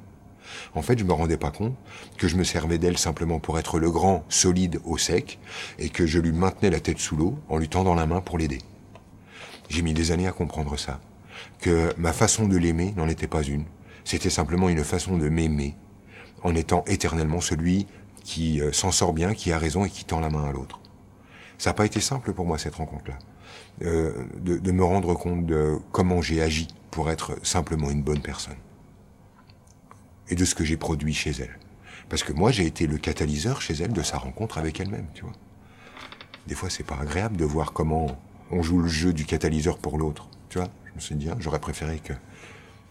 en 0.75 0.81
fait, 0.81 0.97
je 0.97 1.03
me 1.03 1.11
rendais 1.11 1.35
pas 1.35 1.51
compte 1.51 1.75
que 2.17 2.29
je 2.29 2.38
me 2.38 2.45
servais 2.45 2.77
d'elle 2.77 2.97
simplement 2.97 3.39
pour 3.39 3.59
être 3.59 3.79
le 3.79 3.91
grand 3.91 4.23
solide 4.29 4.79
au 4.85 4.97
sec 4.97 5.39
et 5.77 5.89
que 5.89 6.05
je 6.05 6.19
lui 6.19 6.31
maintenais 6.31 6.69
la 6.69 6.79
tête 6.79 6.99
sous 6.99 7.17
l'eau 7.17 7.38
en 7.49 7.57
lui 7.57 7.67
tendant 7.67 7.95
la 7.95 8.05
main 8.05 8.21
pour 8.21 8.38
l'aider. 8.38 8.59
J'ai 9.67 9.81
mis 9.81 9.93
des 9.93 10.13
années 10.13 10.29
à 10.29 10.31
comprendre 10.31 10.79
ça, 10.79 11.01
que 11.59 11.93
ma 11.97 12.13
façon 12.13 12.47
de 12.47 12.55
l'aimer 12.55 12.93
n'en 12.95 13.09
était 13.09 13.27
pas 13.27 13.43
une. 13.43 13.65
C'était 14.05 14.29
simplement 14.29 14.69
une 14.69 14.85
façon 14.85 15.17
de 15.17 15.27
m'aimer 15.27 15.75
en 16.43 16.55
étant 16.55 16.84
éternellement 16.88 17.41
celui 17.41 17.88
qui 18.24 18.62
euh, 18.62 18.72
s'en 18.72 18.91
sort 18.91 19.13
bien, 19.13 19.34
qui 19.34 19.51
a 19.51 19.58
raison 19.58 19.86
et 19.86 19.89
qui 19.89 20.05
tend 20.05 20.19
la 20.19 20.29
main 20.29 20.46
à 20.46 20.51
l'autre. 20.51 20.79
Ça 21.58 21.72
n'a 21.72 21.74
pas 21.74 21.86
été 21.86 22.00
simple 22.00 22.34
pour 22.34 22.46
moi 22.46 22.58
cette 22.58 22.75
rencontre-là, 22.75 23.17
euh, 23.81 24.25
de, 24.38 24.58
de 24.58 24.72
me 24.72 24.84
rendre 24.84 25.13
compte 25.13 25.46
de 25.46 25.77
comment 25.91 26.22
j'ai 26.22 26.41
agi 26.41 26.67
pour 26.91 27.10
être 27.10 27.38
simplement 27.46 27.89
une 27.89 28.03
bonne 28.03 28.22
personne 28.22 28.58
et 30.29 30.36
de 30.36 30.46
ce 30.46 30.55
que 30.55 30.63
j'ai 30.63 30.77
produit 30.77 31.13
chez 31.13 31.31
elle. 31.31 31.58
Parce 32.08 32.24
que 32.24 32.34
moi, 32.34 32.51
j'ai 32.51 32.65
été 32.65 32.88
le 32.88 32.98
catalyseur 32.98 33.62
chez 33.62 33.74
elle 33.75 33.93
de 33.93 34.01
sa 34.01 34.17
rencontre 34.17 34.58
avec 34.58 34.79
elle-même, 34.79 35.08
tu 35.13 35.24
vois. 35.24 35.34
Des 36.48 36.55
fois, 36.55 36.69
c'est 36.69 36.84
pas 36.84 36.98
agréable 37.00 37.38
de 37.38 37.46
voir 37.46 37.74
comment 37.74 38.19
on 38.51 38.63
joue 38.63 38.79
le 38.79 38.88
jeu 38.88 39.13
du 39.13 39.25
catalyseur 39.25 39.77
pour 39.77 39.98
l'autre, 39.98 40.27
tu 40.50 40.58
vois. 40.58 40.69
Je 40.86 40.93
me 40.96 41.00
suis 41.00 41.15
dit, 41.15 41.29
hein, 41.29 41.38
j'aurais 41.39 41.60
préféré 41.60 42.00
que 42.00 42.13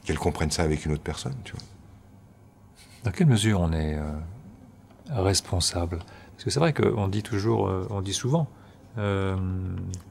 qu'elle 0.04 0.18
comprenne 0.18 0.50
ça 0.50 0.62
avec 0.62 0.86
une 0.86 0.92
autre 0.92 1.02
personne, 1.02 1.34
tu 1.44 1.52
vois. 1.52 1.62
Dans 3.04 3.10
quelle 3.12 3.28
mesure 3.28 3.60
on 3.60 3.72
est 3.72 3.94
euh, 3.94 4.12
responsable? 5.10 5.98
Parce 6.32 6.44
que 6.44 6.50
c'est 6.50 6.60
vrai 6.60 6.72
qu'on 6.72 7.08
dit 7.08 7.22
toujours, 7.22 7.68
euh, 7.68 7.86
on 7.90 8.00
dit 8.00 8.12
souvent 8.12 8.48
euh, 8.98 9.36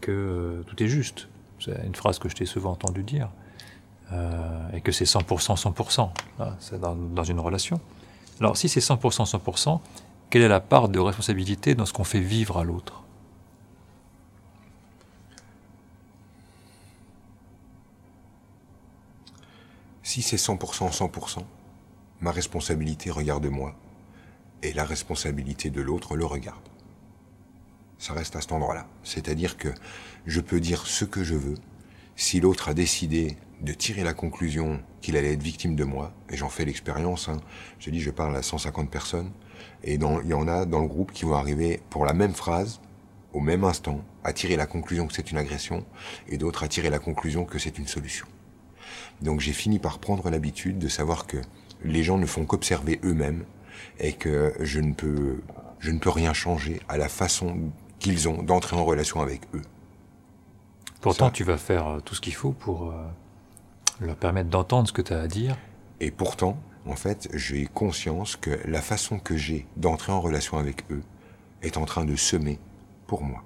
que 0.01 0.63
tout 0.67 0.81
est 0.81 0.87
juste. 0.87 1.27
C'est 1.59 1.85
une 1.85 1.95
phrase 1.95 2.19
que 2.19 2.29
je 2.29 2.35
t'ai 2.35 2.45
souvent 2.45 2.71
entendu 2.71 3.03
dire. 3.03 3.29
Et 4.71 4.79
que 4.79 4.93
c'est 4.93 5.03
100% 5.03 5.61
100%, 5.61 6.09
hein, 6.39 6.55
c'est 6.59 6.79
dans, 6.79 6.95
dans, 6.95 7.25
une 7.25 7.41
relation. 7.41 7.81
Alors 8.39 8.55
si 8.55 8.69
c'est 8.69 8.79
100% 8.79 9.29
100%, 9.29 9.81
quelle 10.29 10.43
est 10.43 10.47
la 10.47 10.61
part 10.61 10.87
de 10.87 10.97
responsabilité 10.97 11.75
dans 11.75 11.85
ce 11.85 11.91
qu'on 11.91 12.05
fait 12.05 12.21
vivre 12.21 12.57
à 12.57 12.63
l'autre? 12.63 13.03
Si 20.03 20.21
c'est 20.21 20.37
100% 20.37 20.57
100%, 20.89 21.43
ma 22.21 22.31
responsabilité 22.31 23.11
regarde 23.11 23.45
moi, 23.47 23.75
et 24.63 24.73
la 24.73 24.85
responsabilité 24.85 25.69
de 25.69 25.81
l'autre 25.81 26.15
le 26.15 26.25
regarde. 26.25 26.67
Ça 27.99 28.13
reste 28.13 28.35
à 28.35 28.41
cet 28.41 28.51
endroit-là. 28.51 28.87
C'est-à-dire 29.03 29.57
que 29.57 29.69
je 30.25 30.39
peux 30.41 30.59
dire 30.59 30.85
ce 30.85 31.05
que 31.05 31.23
je 31.23 31.35
veux, 31.35 31.55
si 32.15 32.39
l'autre 32.39 32.69
a 32.69 32.73
décidé 32.73 33.37
de 33.61 33.73
tirer 33.73 34.03
la 34.03 34.13
conclusion 34.13 34.79
qu'il 35.01 35.17
allait 35.17 35.33
être 35.33 35.43
victime 35.43 35.75
de 35.75 35.83
moi, 35.83 36.13
et 36.29 36.37
j'en 36.37 36.49
fais 36.49 36.65
l'expérience, 36.65 37.29
hein, 37.29 37.37
je 37.79 37.89
dis 37.89 38.01
je 38.01 38.11
parle 38.11 38.35
à 38.35 38.41
150 38.41 38.89
personnes, 38.89 39.31
et 39.83 39.95
il 39.95 40.01
y 40.01 40.33
en 40.33 40.47
a 40.47 40.65
dans 40.65 40.81
le 40.81 40.87
groupe 40.87 41.11
qui 41.11 41.25
vont 41.25 41.35
arriver 41.35 41.81
pour 41.89 42.05
la 42.05 42.13
même 42.13 42.33
phrase, 42.33 42.81
au 43.33 43.39
même 43.39 43.63
instant, 43.63 44.03
à 44.23 44.33
tirer 44.33 44.55
la 44.55 44.65
conclusion 44.65 45.07
que 45.07 45.13
c'est 45.13 45.31
une 45.31 45.37
agression, 45.37 45.85
et 46.27 46.37
d'autres 46.37 46.63
à 46.63 46.67
tirer 46.67 46.89
la 46.89 46.99
conclusion 46.99 47.45
que 47.45 47.59
c'est 47.59 47.77
une 47.77 47.87
solution. 47.87 48.25
Donc 49.21 49.39
j'ai 49.39 49.53
fini 49.53 49.79
par 49.79 49.99
prendre 49.99 50.29
l'habitude 50.29 50.77
de 50.77 50.87
savoir 50.87 51.25
que 51.25 51.37
les 51.83 52.03
gens 52.03 52.17
ne 52.17 52.25
font 52.25 52.45
qu'observer 52.45 52.99
eux-mêmes, 53.03 53.43
et 53.99 54.13
que 54.13 54.53
je 54.59 54.79
ne 54.79 54.93
peux, 54.93 55.41
je 55.79 55.91
ne 55.91 55.99
peux 55.99 56.09
rien 56.09 56.33
changer 56.33 56.81
à 56.87 56.97
la 56.97 57.09
façon 57.09 57.71
qu'ils 57.99 58.29
ont 58.29 58.43
d'entrer 58.43 58.75
en 58.75 58.85
relation 58.85 59.21
avec 59.21 59.41
eux. 59.53 59.61
Pourtant, 61.01 61.29
tu 61.29 61.43
vas 61.43 61.57
faire 61.57 61.87
euh, 61.87 61.99
tout 61.99 62.15
ce 62.15 62.21
qu'il 62.21 62.33
faut 62.33 62.51
pour 62.51 62.91
euh, 62.91 63.05
leur 63.99 64.15
permettre 64.15 64.49
d'entendre 64.49 64.87
ce 64.87 64.93
que 64.93 65.01
tu 65.01 65.13
as 65.13 65.21
à 65.21 65.27
dire. 65.27 65.57
Et 65.99 66.11
pourtant, 66.11 66.57
en 66.85 66.95
fait, 66.95 67.29
j'ai 67.33 67.65
conscience 67.65 68.35
que 68.35 68.59
la 68.65 68.81
façon 68.81 69.19
que 69.19 69.37
j'ai 69.37 69.67
d'entrer 69.77 70.11
en 70.11 70.21
relation 70.21 70.57
avec 70.57 70.83
eux 70.91 71.03
est 71.61 71.77
en 71.77 71.85
train 71.85 72.05
de 72.05 72.15
semer 72.15 72.59
pour 73.07 73.23
moi. 73.23 73.43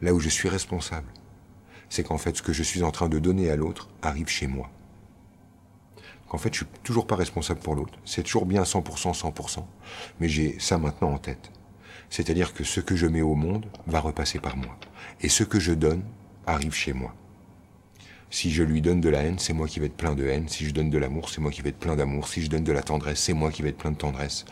Là 0.00 0.14
où 0.14 0.20
je 0.20 0.28
suis 0.28 0.48
responsable, 0.48 1.08
c'est 1.88 2.04
qu'en 2.04 2.18
fait, 2.18 2.36
ce 2.36 2.42
que 2.42 2.52
je 2.52 2.62
suis 2.62 2.82
en 2.82 2.90
train 2.90 3.08
de 3.08 3.18
donner 3.18 3.50
à 3.50 3.56
l'autre 3.56 3.88
arrive 4.02 4.28
chez 4.28 4.46
moi. 4.46 4.70
Qu'en 6.30 6.38
fait, 6.38 6.54
je 6.54 6.58
suis 6.58 6.66
toujours 6.84 7.08
pas 7.08 7.16
responsable 7.16 7.58
pour 7.58 7.74
l'autre. 7.74 7.98
C'est 8.04 8.22
toujours 8.22 8.46
bien 8.46 8.62
100%, 8.62 9.18
100%. 9.18 9.64
Mais 10.20 10.28
j'ai 10.28 10.60
ça 10.60 10.78
maintenant 10.78 11.12
en 11.12 11.18
tête. 11.18 11.50
C'est-à-dire 12.08 12.54
que 12.54 12.62
ce 12.62 12.80
que 12.80 12.94
je 12.94 13.06
mets 13.06 13.20
au 13.20 13.34
monde 13.34 13.66
va 13.88 13.98
repasser 13.98 14.38
par 14.38 14.56
moi. 14.56 14.78
Et 15.20 15.28
ce 15.28 15.42
que 15.42 15.58
je 15.58 15.72
donne 15.72 16.04
arrive 16.46 16.72
chez 16.72 16.92
moi. 16.92 17.12
Si 18.30 18.52
je 18.52 18.62
lui 18.62 18.80
donne 18.80 19.00
de 19.00 19.08
la 19.08 19.24
haine, 19.24 19.40
c'est 19.40 19.52
moi 19.52 19.66
qui 19.66 19.80
vais 19.80 19.86
être 19.86 19.96
plein 19.96 20.14
de 20.14 20.24
haine. 20.24 20.48
Si 20.48 20.64
je 20.64 20.70
donne 20.72 20.88
de 20.88 20.98
l'amour, 20.98 21.30
c'est 21.30 21.40
moi 21.40 21.50
qui 21.50 21.62
vais 21.62 21.70
être 21.70 21.80
plein 21.80 21.96
d'amour. 21.96 22.28
Si 22.28 22.42
je 22.42 22.48
donne 22.48 22.62
de 22.62 22.70
la 22.70 22.84
tendresse, 22.84 23.18
c'est 23.18 23.32
moi 23.32 23.50
qui 23.50 23.62
vais 23.62 23.70
être 23.70 23.78
plein 23.78 23.90
de 23.90 23.96
tendresse. 23.96 24.44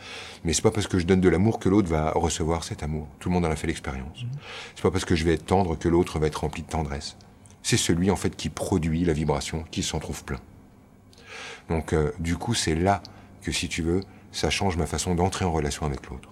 Mais 0.42 0.52
c'est 0.52 0.62
pas 0.62 0.72
parce 0.72 0.88
que 0.88 0.98
je 0.98 1.06
donne 1.06 1.20
de 1.20 1.28
l'amour 1.28 1.60
que 1.60 1.68
l'autre 1.68 1.88
va 1.88 2.10
recevoir 2.10 2.64
cet 2.64 2.82
amour. 2.82 3.06
Tout 3.20 3.28
le 3.28 3.34
monde 3.34 3.46
en 3.46 3.50
a 3.50 3.56
fait 3.56 3.68
l'expérience. 3.68 4.24
C'est 4.74 4.82
pas 4.82 4.90
parce 4.90 5.04
que 5.04 5.14
je 5.14 5.24
vais 5.24 5.34
être 5.34 5.46
tendre 5.46 5.78
que 5.78 5.88
l'autre 5.88 6.18
va 6.18 6.26
être 6.26 6.40
rempli 6.40 6.62
de 6.62 6.68
tendresse. 6.68 7.16
C'est 7.62 7.76
celui 7.76 8.10
en 8.10 8.16
fait 8.16 8.34
qui 8.34 8.48
produit 8.48 9.04
la 9.04 9.12
vibration, 9.12 9.64
qui 9.70 9.84
s'en 9.84 10.00
trouve 10.00 10.24
plein. 10.24 10.40
Donc 11.68 11.92
euh, 11.92 12.12
du 12.18 12.36
coup, 12.36 12.54
c'est 12.54 12.74
là 12.74 13.02
que 13.42 13.52
si 13.52 13.68
tu 13.68 13.82
veux, 13.82 14.00
ça 14.32 14.50
change 14.50 14.76
ma 14.76 14.86
façon 14.86 15.14
d'entrer 15.14 15.44
en 15.44 15.52
relation 15.52 15.86
avec 15.86 16.06
l'autre. 16.08 16.30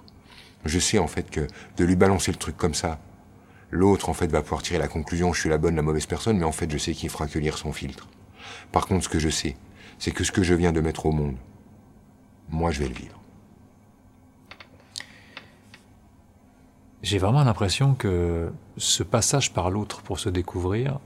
Je 0.65 0.79
sais 0.79 0.99
en 0.99 1.07
fait 1.07 1.31
que 1.31 1.47
de 1.77 1.85
lui 1.85 1.97
balancer 1.97 2.33
le 2.33 2.39
truc 2.39 2.57
comme 2.57 2.75
ça, 2.75 2.99
L'autre, 3.71 4.09
en 4.09 4.15
fait, 4.15 4.29
va 4.29 4.43
pouvoir 4.43 4.63
tirer 4.63 4.79
la 4.79 4.89
conclusion, 4.89 5.33
je 5.33 5.41
suis 5.41 5.49
la 5.49 5.59
bonne, 5.59 5.75
la 5.75 5.83
mauvaise 5.83 6.07
personne, 6.07 6.39
mais 6.39 6.45
en 6.45 6.53
fait, 6.53 6.71
je 6.71 6.79
sais 6.79 6.93
qu'il 6.93 7.11
fera 7.11 7.27
que 7.27 7.39
lire 7.39 7.59
son 7.59 7.73
filtre. 7.73 8.09
Par 8.71 8.87
contre, 8.87 9.05
ce 9.05 9.09
que 9.09 9.19
je 9.19 9.29
sais, 9.29 9.57
c'est 9.99 10.13
que 10.13 10.25
ce 10.25 10.31
que 10.31 10.43
je 10.43 10.55
viens 10.55 10.73
de 10.73 10.81
mettre 10.81 11.07
au 11.07 11.13
monde, 11.13 11.37
moi, 12.49 12.71
je 12.71 12.81
vais 12.81 12.89
le 12.89 12.95
vivre. 12.95 13.21
J'ai 17.03 17.19
vraiment 17.19 17.43
l'impression 17.43 17.95
que 17.95 18.53
ce 18.77 19.03
passage 19.03 19.53
par 19.53 19.71
l'autre 19.71 20.03
pour 20.03 20.19
se 20.19 20.29
découvrir, 20.29 21.01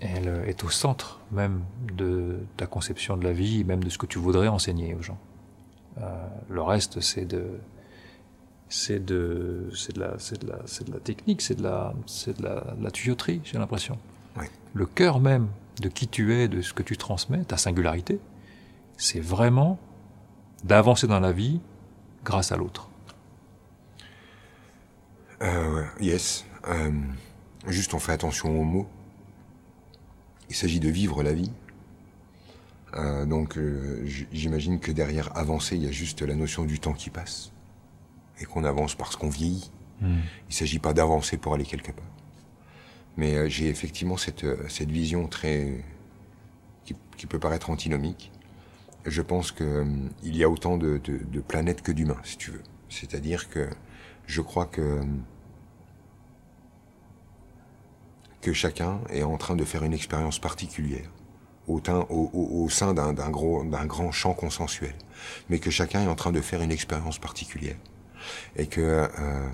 elle 0.00 0.44
est 0.46 0.64
au 0.64 0.70
centre 0.70 1.20
même 1.30 1.62
de 1.94 2.38
ta 2.56 2.66
conception 2.66 3.16
de 3.16 3.24
la 3.24 3.32
vie, 3.32 3.64
même 3.64 3.84
de 3.84 3.90
ce 3.90 3.98
que 3.98 4.06
tu 4.06 4.18
voudrais 4.18 4.48
enseigner 4.48 4.94
aux 4.94 5.02
gens. 5.02 5.18
Euh, 5.98 6.26
le 6.48 6.62
reste, 6.62 7.00
c'est 7.00 7.24
de, 7.24 7.58
c'est 8.68 9.04
de, 9.04 9.70
c'est 9.74 9.94
de 9.94 10.00
la, 10.00 10.18
c'est 10.18 10.42
de 10.42 10.48
la, 10.48 10.58
c'est 10.66 10.86
de 10.86 10.92
la 10.92 11.00
technique, 11.00 11.42
c'est 11.42 11.56
de 11.56 11.62
la, 11.62 11.92
c'est 12.06 12.38
de 12.38 12.42
la, 12.42 12.74
la 12.80 12.90
tuyauterie, 12.90 13.40
j'ai 13.44 13.58
l'impression. 13.58 13.98
Le 14.72 14.86
cœur 14.86 15.18
même 15.18 15.48
de 15.80 15.88
qui 15.88 16.06
tu 16.06 16.32
es, 16.34 16.46
de 16.46 16.62
ce 16.62 16.72
que 16.72 16.84
tu 16.84 16.96
transmets, 16.96 17.42
ta 17.42 17.56
singularité, 17.56 18.20
c'est 18.96 19.20
vraiment 19.20 19.78
d'avancer 20.62 21.08
dans 21.08 21.18
la 21.20 21.32
vie 21.32 21.60
grâce 22.24 22.52
à 22.52 22.56
l'autre. 22.56 22.88
Euh, 25.42 25.84
yes. 26.00 26.44
Euh, 26.68 26.92
juste, 27.66 27.94
on 27.94 27.98
fait 27.98 28.12
attention 28.12 28.60
aux 28.60 28.64
mots. 28.64 28.88
Il 30.50 30.56
s'agit 30.56 30.80
de 30.80 30.88
vivre 30.88 31.22
la 31.22 31.32
vie. 31.32 31.52
Euh, 32.94 33.24
donc, 33.24 33.56
euh, 33.56 34.04
j'imagine 34.32 34.80
que 34.80 34.90
derrière 34.90 35.36
avancer, 35.36 35.76
il 35.76 35.84
y 35.84 35.86
a 35.86 35.92
juste 35.92 36.22
la 36.22 36.34
notion 36.34 36.64
du 36.64 36.80
temps 36.80 36.92
qui 36.92 37.08
passe. 37.08 37.52
Et 38.40 38.44
qu'on 38.44 38.64
avance 38.64 38.96
parce 38.96 39.16
qu'on 39.16 39.28
vieillit. 39.28 39.70
Hmm. 40.00 40.18
Il 40.48 40.50
ne 40.50 40.54
s'agit 40.54 40.80
pas 40.80 40.92
d'avancer 40.92 41.36
pour 41.36 41.54
aller 41.54 41.64
quelque 41.64 41.92
part. 41.92 42.04
Mais 43.16 43.36
euh, 43.36 43.48
j'ai 43.48 43.68
effectivement 43.68 44.16
cette, 44.16 44.44
euh, 44.44 44.56
cette 44.68 44.90
vision 44.90 45.28
très. 45.28 45.84
Qui, 46.84 46.96
qui, 47.16 47.26
peut 47.26 47.38
paraître 47.38 47.70
antinomique. 47.70 48.32
Je 49.06 49.22
pense 49.22 49.52
qu'il 49.52 50.10
il 50.24 50.36
y 50.36 50.42
a 50.42 50.50
autant 50.50 50.76
de, 50.76 50.98
de, 51.04 51.18
de 51.18 51.40
planètes 51.40 51.82
que 51.82 51.92
d'humains, 51.92 52.20
si 52.24 52.36
tu 52.36 52.50
veux. 52.50 52.62
C'est-à-dire 52.88 53.48
que 53.48 53.68
je 54.26 54.40
crois 54.40 54.66
que 54.66 55.00
que 58.40 58.52
chacun 58.52 59.00
est 59.10 59.22
en 59.22 59.36
train 59.36 59.56
de 59.56 59.64
faire 59.64 59.84
une 59.84 59.92
expérience 59.92 60.38
particulière 60.38 61.10
au, 61.68 62.68
sein 62.68 62.94
d'un 62.94 63.30
grand 63.30 64.12
champ 64.12 64.34
consensuel, 64.34 64.94
mais 65.48 65.58
que 65.58 65.70
chacun 65.70 66.02
est 66.02 66.08
en 66.08 66.16
train 66.16 66.32
de 66.32 66.40
faire 66.40 66.62
une 66.62 66.72
expérience 66.72 67.18
particulière 67.18 67.76
et 68.56 68.66
que 68.66 68.80
euh, 68.80 69.48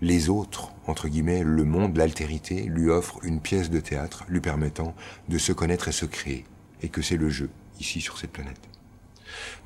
les 0.00 0.28
autres, 0.28 0.72
entre 0.86 1.08
guillemets, 1.08 1.42
le 1.42 1.64
monde, 1.64 1.96
l'altérité, 1.96 2.64
lui 2.64 2.90
offrent 2.90 3.18
une 3.22 3.40
pièce 3.40 3.70
de 3.70 3.80
théâtre 3.80 4.24
lui 4.28 4.40
permettant 4.40 4.94
de 5.28 5.38
se 5.38 5.52
connaître 5.52 5.88
et 5.88 5.92
se 5.92 6.04
créer, 6.04 6.44
et 6.82 6.88
que 6.88 7.02
c'est 7.02 7.16
le 7.16 7.30
jeu 7.30 7.50
ici 7.80 8.00
sur 8.00 8.18
cette 8.18 8.32
planète. 8.32 8.60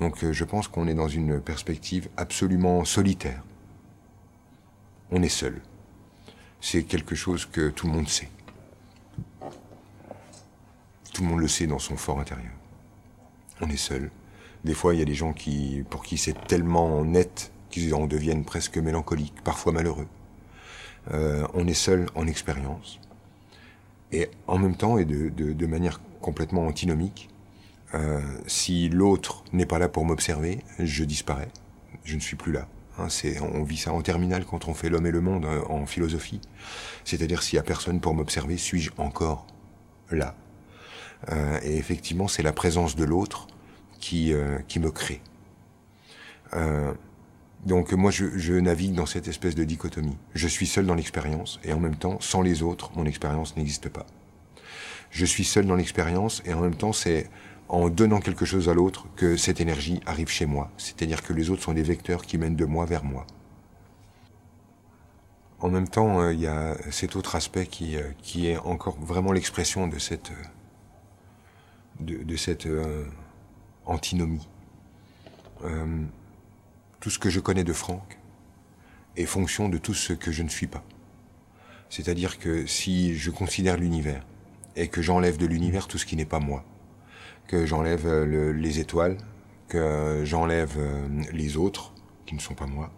Donc 0.00 0.22
euh, 0.24 0.32
je 0.32 0.44
pense 0.44 0.68
qu'on 0.68 0.88
est 0.88 0.94
dans 0.94 1.08
une 1.08 1.40
perspective 1.40 2.08
absolument 2.16 2.84
solitaire. 2.84 3.42
On 5.10 5.22
est 5.22 5.28
seul. 5.28 5.60
C'est 6.60 6.84
quelque 6.84 7.14
chose 7.14 7.46
que 7.46 7.70
tout 7.70 7.86
le 7.86 7.92
monde 7.92 8.08
sait. 8.08 8.28
Tout 11.18 11.24
le 11.24 11.30
monde 11.30 11.40
le 11.40 11.48
sait 11.48 11.66
dans 11.66 11.80
son 11.80 11.96
fort 11.96 12.20
intérieur. 12.20 12.52
On 13.60 13.68
est 13.68 13.76
seul. 13.76 14.12
Des 14.62 14.72
fois, 14.72 14.94
il 14.94 15.00
y 15.00 15.02
a 15.02 15.04
des 15.04 15.16
gens 15.16 15.32
qui, 15.32 15.82
pour 15.90 16.04
qui 16.04 16.16
c'est 16.16 16.46
tellement 16.46 17.04
net 17.04 17.50
qu'ils 17.70 17.92
en 17.92 18.06
deviennent 18.06 18.44
presque 18.44 18.78
mélancoliques, 18.78 19.42
parfois 19.42 19.72
malheureux. 19.72 20.06
Euh, 21.10 21.44
on 21.54 21.66
est 21.66 21.74
seul 21.74 22.06
en 22.14 22.28
expérience. 22.28 23.00
Et 24.12 24.30
en 24.46 24.58
même 24.58 24.76
temps, 24.76 24.96
et 24.96 25.04
de, 25.04 25.66
manière 25.66 26.00
complètement 26.20 26.68
antinomique, 26.68 27.30
euh, 27.94 28.20
si 28.46 28.88
l'autre 28.88 29.42
n'est 29.52 29.66
pas 29.66 29.80
là 29.80 29.88
pour 29.88 30.04
m'observer, 30.04 30.60
je 30.78 31.02
disparais. 31.02 31.48
Je 32.04 32.14
ne 32.14 32.20
suis 32.20 32.36
plus 32.36 32.52
là. 32.52 32.68
Hein, 32.96 33.08
on 33.40 33.64
vit 33.64 33.76
ça 33.76 33.92
en 33.92 34.02
terminale 34.02 34.44
quand 34.44 34.68
on 34.68 34.74
fait 34.74 34.88
l'homme 34.88 35.06
et 35.06 35.10
le 35.10 35.20
monde 35.20 35.46
euh, 35.46 35.64
en 35.68 35.84
philosophie. 35.84 36.40
C'est-à-dire 37.04 37.42
s'il 37.42 37.56
n'y 37.56 37.60
a 37.60 37.64
personne 37.64 38.00
pour 38.00 38.14
m'observer, 38.14 38.56
suis-je 38.56 38.92
encore 38.98 39.48
là? 40.12 40.36
Euh, 41.30 41.58
Et 41.62 41.76
effectivement, 41.76 42.28
c'est 42.28 42.42
la 42.42 42.52
présence 42.52 42.96
de 42.96 43.04
l'autre 43.04 43.46
qui, 44.00 44.32
euh, 44.32 44.58
qui 44.68 44.78
me 44.80 44.90
crée. 44.90 45.20
Euh, 46.54 46.92
donc 47.66 47.92
moi, 47.92 48.10
je, 48.10 48.38
je, 48.38 48.54
navigue 48.54 48.94
dans 48.94 49.06
cette 49.06 49.28
espèce 49.28 49.54
de 49.54 49.64
dichotomie. 49.64 50.16
Je 50.34 50.48
suis 50.48 50.66
seul 50.66 50.86
dans 50.86 50.94
l'expérience, 50.94 51.58
et 51.64 51.72
en 51.72 51.80
même 51.80 51.96
temps, 51.96 52.20
sans 52.20 52.42
les 52.42 52.62
autres, 52.62 52.92
mon 52.94 53.04
expérience 53.04 53.56
n'existe 53.56 53.88
pas. 53.88 54.06
Je 55.10 55.24
suis 55.24 55.44
seul 55.44 55.66
dans 55.66 55.74
l'expérience, 55.74 56.42
et 56.44 56.52
en 56.52 56.60
même 56.60 56.76
temps, 56.76 56.92
c'est 56.92 57.28
en 57.68 57.90
donnant 57.90 58.20
quelque 58.20 58.44
chose 58.44 58.68
à 58.68 58.74
l'autre 58.74 59.06
que 59.16 59.36
cette 59.36 59.60
énergie 59.60 60.00
arrive 60.06 60.28
chez 60.28 60.46
moi. 60.46 60.70
C'est-à-dire 60.78 61.22
que 61.22 61.32
les 61.32 61.50
autres 61.50 61.62
sont 61.62 61.74
des 61.74 61.82
vecteurs 61.82 62.24
qui 62.24 62.38
mènent 62.38 62.56
de 62.56 62.64
moi 62.64 62.86
vers 62.86 63.04
moi. 63.04 63.26
En 65.60 65.68
même 65.68 65.88
temps, 65.88 66.20
euh, 66.20 66.32
il 66.32 66.40
y 66.40 66.46
a 66.46 66.76
cet 66.90 67.16
autre 67.16 67.34
aspect 67.34 67.66
qui, 67.66 67.96
euh, 67.96 68.02
qui 68.22 68.48
est 68.48 68.56
encore 68.58 68.96
vraiment 69.00 69.32
l'expression 69.32 69.88
de 69.88 69.98
cette, 69.98 70.30
de, 72.00 72.22
de 72.22 72.36
cette 72.36 72.66
euh, 72.66 73.04
antinomie. 73.86 74.48
Euh, 75.64 76.04
tout 77.00 77.10
ce 77.10 77.18
que 77.18 77.30
je 77.30 77.40
connais 77.40 77.64
de 77.64 77.72
Franck 77.72 78.18
est 79.16 79.26
fonction 79.26 79.68
de 79.68 79.78
tout 79.78 79.94
ce 79.94 80.12
que 80.12 80.30
je 80.30 80.42
ne 80.42 80.48
suis 80.48 80.66
pas. 80.66 80.84
C'est-à-dire 81.90 82.38
que 82.38 82.66
si 82.66 83.16
je 83.16 83.30
considère 83.30 83.76
l'univers 83.76 84.24
et 84.76 84.88
que 84.88 85.02
j'enlève 85.02 85.36
de 85.38 85.46
l'univers 85.46 85.88
tout 85.88 85.98
ce 85.98 86.06
qui 86.06 86.16
n'est 86.16 86.24
pas 86.24 86.38
moi, 86.40 86.64
que 87.46 87.66
j'enlève 87.66 88.06
le, 88.06 88.52
les 88.52 88.78
étoiles, 88.78 89.16
que 89.68 90.22
j'enlève 90.24 90.74
euh, 90.78 91.06
les 91.32 91.56
autres 91.56 91.92
qui 92.26 92.34
ne 92.34 92.40
sont 92.40 92.54
pas 92.54 92.66
moi, 92.66 92.90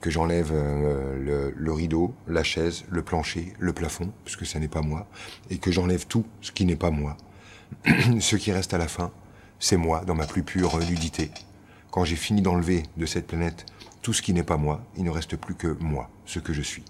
que 0.00 0.10
j'enlève 0.10 0.50
euh, 0.52 1.16
le, 1.18 1.54
le, 1.56 1.72
rideau, 1.72 2.14
la 2.26 2.42
chaise, 2.42 2.84
le 2.88 3.02
plancher, 3.02 3.52
le 3.58 3.72
plafond, 3.72 4.12
puisque 4.24 4.46
ça 4.46 4.58
n'est 4.58 4.68
pas 4.68 4.82
moi, 4.82 5.06
et 5.50 5.58
que 5.58 5.70
j'enlève 5.70 6.06
tout 6.06 6.24
ce 6.40 6.52
qui 6.52 6.64
n'est 6.64 6.76
pas 6.76 6.90
moi. 6.90 7.16
ce 8.20 8.36
qui 8.36 8.52
reste 8.52 8.74
à 8.74 8.78
la 8.78 8.88
fin, 8.88 9.12
c'est 9.58 9.76
moi 9.76 10.04
dans 10.04 10.14
ma 10.14 10.26
plus 10.26 10.42
pure 10.42 10.78
nudité, 10.78 11.30
quand 11.90 12.04
j'ai 12.04 12.16
fini 12.16 12.42
d'enlever 12.42 12.82
de 12.96 13.06
cette 13.06 13.26
planète 13.26 13.66
tout 14.02 14.12
ce 14.12 14.22
qui 14.22 14.32
n'est 14.32 14.44
pas 14.44 14.56
moi, 14.56 14.84
il 14.96 15.04
ne 15.04 15.10
reste 15.10 15.36
plus 15.36 15.54
que 15.54 15.76
moi, 15.80 16.08
ce 16.26 16.38
que 16.38 16.52
je 16.52 16.62
suis. 16.62 16.84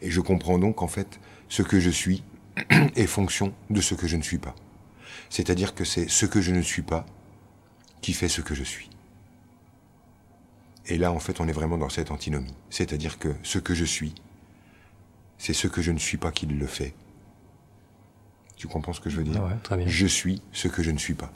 Et 0.00 0.10
je 0.10 0.20
comprends 0.20 0.58
donc 0.58 0.76
qu'en 0.76 0.88
fait, 0.88 1.20
ce 1.48 1.62
que 1.62 1.80
je 1.80 1.90
suis 1.90 2.22
est 2.96 3.06
fonction 3.06 3.52
de 3.70 3.80
ce 3.80 3.94
que 3.94 4.06
je 4.06 4.16
ne 4.16 4.22
suis 4.22 4.38
pas. 4.38 4.54
C'est-à-dire 5.28 5.74
que 5.74 5.84
c'est 5.84 6.08
ce 6.08 6.26
que 6.26 6.40
je 6.40 6.52
ne 6.52 6.62
suis 6.62 6.82
pas 6.82 7.04
qui 8.00 8.12
fait 8.12 8.28
ce 8.28 8.40
que 8.40 8.54
je 8.54 8.64
suis. 8.64 8.88
Et 10.86 10.98
là, 10.98 11.12
en 11.12 11.18
fait, 11.18 11.40
on 11.40 11.48
est 11.48 11.52
vraiment 11.52 11.78
dans 11.78 11.88
cette 11.88 12.10
antinomie. 12.10 12.54
C'est-à-dire 12.70 13.18
que 13.18 13.34
ce 13.42 13.58
que 13.58 13.74
je 13.74 13.84
suis, 13.84 14.14
c'est 15.38 15.54
ce 15.54 15.66
que 15.66 15.82
je 15.82 15.92
ne 15.92 15.98
suis 15.98 16.18
pas 16.18 16.30
qui 16.30 16.46
le 16.46 16.66
fait. 16.66 16.94
Tu 18.64 18.68
comprends 18.68 18.94
ce 18.94 19.00
que 19.02 19.10
je 19.10 19.18
veux 19.18 19.24
dire? 19.24 19.42
Ouais, 19.42 19.58
très 19.62 19.76
bien. 19.76 19.86
Je 19.86 20.06
suis 20.06 20.40
ce 20.52 20.68
que 20.68 20.82
je 20.82 20.90
ne 20.90 20.96
suis 20.96 21.12
pas. 21.12 21.30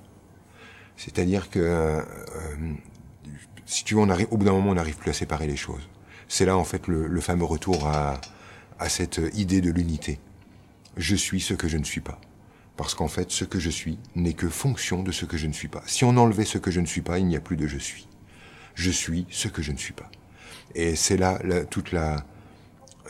C'est-à-dire 0.97 1.51
que, 1.51 1.59
euh, 1.59 2.01
si 3.67 3.85
tu 3.85 3.93
veux, 3.93 4.01
on 4.01 4.09
arrive, 4.09 4.29
au 4.31 4.39
bout 4.39 4.47
d'un 4.47 4.53
moment, 4.53 4.71
on 4.71 4.77
n'arrive 4.77 4.97
plus 4.97 5.11
à 5.11 5.13
séparer 5.13 5.47
les 5.47 5.55
choses. 5.55 5.91
C'est 6.27 6.47
là, 6.47 6.57
en 6.57 6.65
fait, 6.65 6.87
le, 6.87 7.07
le 7.07 7.21
fameux 7.21 7.45
retour 7.45 7.87
à, 7.87 8.19
à, 8.79 8.89
cette 8.89 9.21
idée 9.35 9.61
de 9.61 9.71
l'unité. 9.71 10.21
Je 10.97 11.15
suis 11.15 11.43
ce 11.43 11.53
que 11.53 11.69
je 11.69 11.77
ne 11.77 11.85
suis 11.85 12.01
pas. 12.01 12.19
Parce 12.79 12.95
qu'en 12.95 13.09
fait, 13.09 13.31
ce 13.31 13.45
que 13.45 13.61
je 13.61 13.69
suis 13.69 13.99
n'est 14.15 14.33
que 14.33 14.49
fonction 14.49 15.03
de 15.03 15.13
ce 15.13 15.27
que 15.27 15.37
je 15.37 15.49
ne 15.49 15.53
suis 15.53 15.69
pas. 15.69 15.83
Si 15.85 16.07
on 16.07 16.17
enlevait 16.17 16.47
ce 16.47 16.57
que 16.57 16.71
je 16.71 16.81
ne 16.81 16.87
suis 16.87 17.03
pas, 17.03 17.19
il 17.19 17.27
n'y 17.27 17.37
a 17.37 17.41
plus 17.41 17.59
de 17.59 17.67
je 17.67 17.77
suis. 17.77 18.09
Je 18.75 18.91
suis 18.91 19.27
ce 19.29 19.49
que 19.49 19.61
je 19.61 19.73
ne 19.73 19.77
suis 19.77 19.93
pas. 19.93 20.11
Et 20.75 20.97
c'est 20.97 21.19
là, 21.19 21.39
là, 21.45 21.67
toute 21.67 21.93
la, 21.93 22.25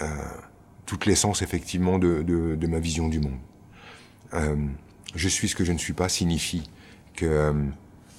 euh, 0.03 0.07
toute 0.89 1.05
l'essence, 1.05 1.43
effectivement, 1.43 1.99
de, 1.99 2.23
de, 2.23 2.57
de, 2.57 2.67
ma 2.67 2.81
vision 2.81 3.09
du 3.09 3.21
monde. 3.21 3.39
Euh, 4.35 4.57
je 5.15 5.29
suis 5.29 5.49
ce 5.49 5.55
que 5.57 5.65
je 5.65 5.73
ne 5.73 5.79
suis 5.79 5.93
pas 5.93 6.09
signifie 6.09 6.69
que 7.15 7.27
euh, 7.27 7.53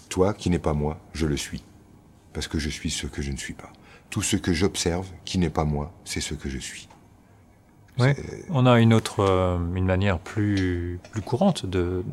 toi, 0.10 0.34
qui 0.34 0.50
n'es 0.50 0.60
pas 0.60 0.74
moi, 0.74 1.00
je 1.14 1.26
le 1.26 1.38
suis. 1.38 1.64
Parce 2.34 2.48
que 2.48 2.60
je 2.60 2.70
suis 2.70 2.90
ce 2.90 3.08
que 3.08 3.22
je 3.22 3.32
ne 3.32 3.38
suis 3.38 3.54
pas. 3.54 3.72
Tout 4.10 4.22
ce 4.22 4.36
que 4.36 4.54
j'observe, 4.54 5.08
qui 5.26 5.38
n'est 5.38 5.50
pas 5.50 5.66
moi, 5.66 5.92
c'est 6.04 6.22
ce 6.22 6.34
que 6.34 6.50
je 6.50 6.58
suis. 6.58 6.90
Ouais, 8.00 8.16
on 8.50 8.66
a 8.66 8.80
une 8.80 8.94
autre, 8.94 9.20
euh, 9.20 9.58
une 9.76 9.86
manière 9.86 10.20
plus, 10.20 11.00
plus 11.12 11.22
courante 11.22 11.66
de, 11.66 12.04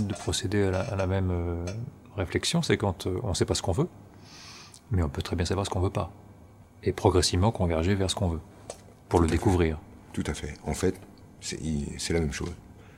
de 0.00 0.12
procéder 0.14 0.62
à 0.62 0.70
la, 0.70 0.80
à 0.80 0.96
la 0.96 1.06
même 1.08 1.30
euh, 1.32 1.64
réflexion, 2.16 2.62
c'est 2.62 2.76
quand 2.76 3.06
euh, 3.06 3.18
on 3.24 3.30
ne 3.30 3.34
sait 3.34 3.44
pas 3.44 3.56
ce 3.56 3.62
qu'on 3.62 3.72
veut, 3.72 3.88
mais 4.92 5.02
on 5.02 5.08
peut 5.08 5.22
très 5.22 5.34
bien 5.34 5.44
savoir 5.44 5.66
ce 5.66 5.70
qu'on 5.70 5.80
veut 5.80 5.90
pas. 5.90 6.12
Et 6.84 6.92
progressivement 6.92 7.50
converger 7.50 7.96
vers 7.96 8.10
ce 8.10 8.14
qu'on 8.14 8.28
veut, 8.28 8.40
pour 9.08 9.18
Tout 9.18 9.24
le 9.24 9.30
découvrir. 9.30 9.76
Fait. 9.76 10.22
Tout 10.22 10.30
à 10.30 10.34
fait. 10.34 10.54
En 10.64 10.74
fait, 10.74 11.00
c'est 11.40 12.12
la 12.12 12.20
même 12.20 12.32
chose. 12.32 12.54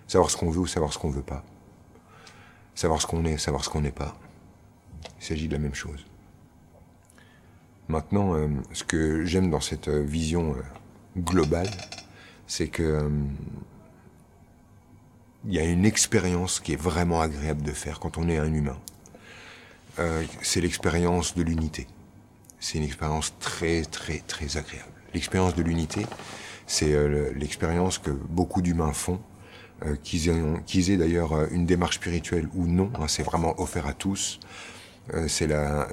Savoir 0.07 0.31
ce 0.31 0.37
qu'on 0.37 0.51
veut 0.51 0.61
ou 0.61 0.66
savoir 0.66 0.92
ce 0.92 0.99
qu'on 0.99 1.11
veut 1.11 1.23
pas 1.23 1.45
savoir 2.77 3.01
ce 3.01 3.07
qu'on 3.07 3.25
est, 3.25 3.38
savoir 3.38 3.64
ce 3.64 3.71
qu'on 3.71 3.81
n'est 3.81 3.90
pas. 3.90 4.14
Il 5.19 5.25
s'agit 5.25 5.49
de 5.49 5.55
la 5.55 5.59
même 5.59 5.75
chose. 5.75 6.05
Maintenant, 7.88 8.35
euh, 8.35 8.49
ce 8.73 8.85
que 8.85 9.25
j'aime 9.25 9.51
dans 9.51 9.61
cette 9.61 9.88
vision 9.88 10.55
euh, 10.55 11.21
globale, 11.21 11.71
c'est 12.47 12.69
que 12.69 12.83
euh, 12.83 13.09
il 15.47 15.55
y 15.55 15.59
a 15.59 15.64
une 15.64 15.85
expérience 15.85 16.61
qui 16.61 16.73
est 16.73 16.81
vraiment 16.81 17.21
agréable 17.21 17.62
de 17.62 17.73
faire 17.73 18.01
quand 18.01 18.19
on 18.19 18.29
est 18.29 18.37
un 18.37 18.53
humain. 18.53 18.77
Euh, 19.99 20.25
c'est 20.42 20.61
l'expérience 20.61 21.35
de 21.35 21.42
l'unité. 21.42 21.87
C'est 22.61 22.79
une 22.79 22.85
expérience 22.85 23.33
très 23.38 23.83
très 23.83 24.19
très 24.19 24.57
agréable. 24.57 24.90
L'expérience 25.14 25.55
de 25.55 25.62
l'unité, 25.62 26.05
c'est 26.66 26.92
euh, 26.92 27.33
l'expérience 27.35 27.99
que 27.99 28.11
beaucoup 28.11 28.61
d'humains 28.61 28.92
font, 28.92 29.14
euh, 29.14 29.36
qu'ils 30.03 30.29
aient, 30.29 30.43
qu'ils 30.67 30.91
aient 30.91 30.97
d'ailleurs 30.97 31.33
euh, 31.33 31.47
une 31.51 31.67
démarche 31.67 31.97
spirituelle 31.97 32.49
ou 32.55 32.67
non. 32.67 32.91
hein, 32.99 33.09
c'est 33.09 33.23
vraiment 33.23 33.61
offert 33.61 33.87
à 33.87 33.93
tous. 33.93 34.41
Euh, 35.15 35.29
c'est 35.29 35.51
euh, 35.51 35.85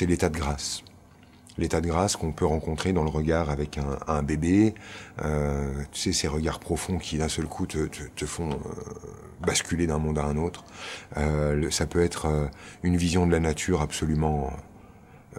l'état 0.00 0.28
de 0.28 0.38
grâce. 0.38 0.82
L'état 1.58 1.80
de 1.80 1.88
grâce 1.88 2.14
qu'on 2.14 2.30
peut 2.30 2.46
rencontrer 2.46 2.92
dans 2.92 3.02
le 3.02 3.10
regard 3.10 3.50
avec 3.50 3.80
un, 4.06 4.22
bébé, 4.22 4.74
euh, 5.24 5.72
tu 5.90 6.00
sais, 6.00 6.12
ces 6.12 6.28
regards 6.28 6.60
profonds 6.60 6.98
qui 6.98 7.18
d'un 7.18 7.28
seul 7.28 7.46
coup 7.46 7.66
te, 7.66 8.26
font 8.26 8.50
euh, 8.50 8.56
basculer 9.44 9.88
d'un 9.88 9.98
monde 9.98 10.18
à 10.18 10.24
un 10.24 10.36
autre. 10.36 10.64
Euh, 11.16 11.68
ça 11.70 11.86
peut 11.86 12.02
être 12.02 12.26
euh, 12.26 12.46
une 12.84 12.96
vision 12.96 13.26
de 13.26 13.32
la 13.32 13.40
nature 13.40 13.82
absolument 13.82 14.46
euh, 14.46 14.50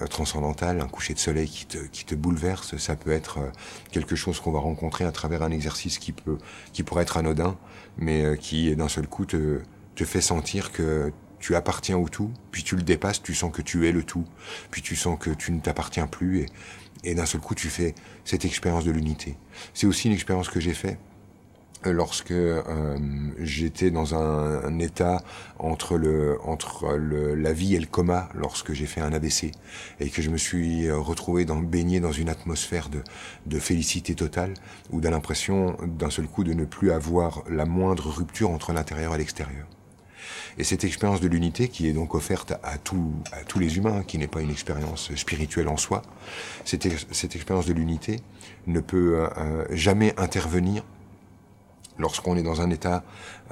transcendantale, 0.10 0.82
un 0.82 0.88
coucher 0.88 1.14
de 1.14 1.20
soleil 1.20 1.50
qui 1.50 1.66
te, 1.66 1.78
qui 1.78 2.06
te 2.06 2.16
bouleverse. 2.16 2.78
Ça 2.78 2.96
peut 2.96 3.12
être 3.12 3.40
euh, 3.40 3.50
quelque 3.92 4.16
chose 4.16 4.40
qu'on 4.40 4.52
va 4.52 4.60
rencontrer 4.60 5.06
à 5.06 5.12
travers 5.12 5.44
un 5.44 5.52
exercice 5.52 5.98
qui 5.98 6.12
peut, 6.12 6.38
qui 6.74 6.84
pourrait 6.84 7.04
être 7.04 7.18
anodin, 7.18 7.58
mais 7.98 8.24
euh, 8.24 8.36
qui 8.36 8.76
d'un 8.76 8.88
seul 8.88 9.08
coup 9.08 9.26
te, 9.26 9.62
te 9.96 10.06
fait 10.06 10.22
sentir 10.22 10.72
que 10.72 11.12
tu 11.40 11.56
appartiens 11.56 11.98
au 11.98 12.10
tout, 12.10 12.32
puis 12.52 12.64
tu 12.64 12.76
le 12.76 12.84
dépasses, 12.84 13.22
tu 13.22 13.34
sens 13.34 13.52
que 13.52 13.62
tu 13.62 13.88
es 13.88 13.92
le 13.92 14.04
tout, 14.04 14.26
puis 14.72 14.82
tu 14.82 14.96
sens 14.96 15.18
que 15.18 15.30
tu 15.30 15.52
ne 15.52 15.60
t'appartiens 15.62 16.08
plus, 16.08 16.42
et, 16.42 16.46
et 17.04 17.16
d'un 17.16 17.26
seul 17.26 17.42
coup 17.42 17.56
tu 17.56 17.70
fais 17.70 17.96
cette 18.26 18.46
expérience 18.46 18.84
de 18.84 18.92
l'unité. 18.92 19.38
C'est 19.74 19.88
aussi 19.88 20.08
une 20.08 20.14
expérience 20.14 20.50
que 20.50 20.60
j'ai 20.60 20.74
faite 20.74 21.00
lorsque 21.86 22.32
euh, 22.32 22.98
j'étais 23.40 23.92
dans 23.92 24.16
un, 24.16 24.80
état 24.80 25.22
entre 25.58 25.98
le 25.98 26.38
entre 26.44 26.96
le, 26.96 27.36
la 27.36 27.54
vie 27.54 27.76
et 27.76 27.80
le 27.80 27.86
coma 27.86 28.30
lorsque 28.34 28.74
j'ai 28.74 28.86
fait 28.86 29.02
un 29.02 29.12
AVC 29.14 29.52
et 30.00 30.10
que 30.10 30.22
je 30.22 30.30
me 30.30 30.38
suis 30.38 30.88
euh, 30.88 30.98
retrouvé 30.98 31.46
dans 31.46 31.58
baigné 31.58 32.00
dans 32.00 32.12
une 32.12 32.30
atmosphère 32.30 32.90
de 32.90 33.02
de 33.46 33.60
félicité 33.60 34.16
totale 34.16 34.54
où 34.90 35.02
d'un 35.02 35.12
l'impression 35.12 35.76
d'un 35.86 36.10
seul 36.10 36.28
coup 36.28 36.44
de 36.44 36.54
ne 36.54 36.66
plus 36.66 36.92
avoir 36.92 37.44
la 37.50 37.66
moindre 37.66 38.10
rupture 38.10 38.50
entre 38.52 38.72
l'intérieur 38.74 39.16
et 39.16 39.18
l'extérieur. 39.18 39.68
Et 40.58 40.64
cette 40.64 40.84
expérience 40.84 41.22
de 41.22 41.28
l'unité, 41.28 41.70
qui 41.70 41.88
est 41.88 41.94
donc 41.94 42.16
offerte 42.16 42.54
à, 42.64 42.78
tous 42.78 43.14
à 43.32 43.44
tous 43.44 43.60
les 43.60 43.78
humains, 43.78 44.04
qui 44.04 44.18
n'est 44.18 44.28
pas 44.28 44.42
une 44.42 44.52
expérience 44.52 45.14
spirituelle 45.16 45.68
en 45.68 45.78
soi, 45.78 46.02
cette, 46.66 46.88
cette 47.12 47.36
expérience 47.36 47.66
de 47.66 47.74
l'unité 47.74 48.20
ne 48.68 48.80
peut 48.80 49.26
euh, 49.38 49.66
jamais 49.72 50.14
intervenir 50.18 50.84
lorsqu'on 52.00 52.38
est 52.38 52.44
dans 52.44 52.62
un 52.62 52.70
état 52.72 53.04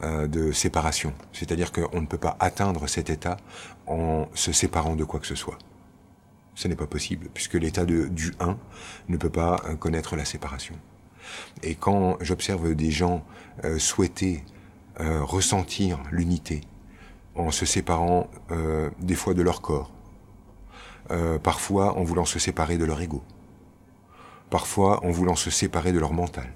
euh, 0.04 0.26
de 0.26 0.52
séparation. 0.52 1.14
C'est-à-dire 1.34 1.72
qu'on 1.72 2.02
ne 2.02 2.08
peut 2.08 2.18
pas 2.18 2.38
atteindre 2.40 2.88
cet 2.88 3.10
état 3.10 3.38
en 3.86 4.28
se 4.34 4.52
séparant 4.52 4.96
de 4.96 5.04
quoi 5.04 5.20
que 5.20 5.28
ce 5.28 5.36
soit. 5.36 5.58
Ce 6.56 6.68
n'est 6.68 6.76
pas 6.76 6.88
possible, 6.88 7.30
puisque 7.34 7.54
l'état 7.54 7.86
du 7.86 8.34
un 8.40 8.58
ne 9.10 9.18
peut 9.18 9.30
pas 9.30 9.62
euh, 9.66 9.76
connaître 9.76 10.16
la 10.16 10.26
séparation. 10.26 10.76
Et 11.62 11.76
quand 11.76 12.18
j'observe 12.22 12.74
des 12.74 12.90
gens 12.90 13.24
euh, 13.64 13.78
souhaiter 13.78 14.44
ressentir 15.00 16.00
l'unité 16.12 16.62
en 17.36 17.52
se 17.52 17.68
séparant 17.68 18.32
des 19.00 19.14
fois 19.14 19.36
de 19.36 19.44
leur 19.44 19.62
corps, 19.62 19.92
parfois 21.44 21.96
en 22.00 22.04
voulant 22.04 22.26
se 22.26 22.40
séparer 22.40 22.80
de 22.80 22.86
leur 22.86 23.00
ego, 23.00 23.22
parfois 24.50 25.06
en 25.06 25.12
voulant 25.12 25.36
se 25.36 25.52
séparer 25.52 25.92
de 25.94 26.00
leur 26.00 26.14
mental, 26.14 26.52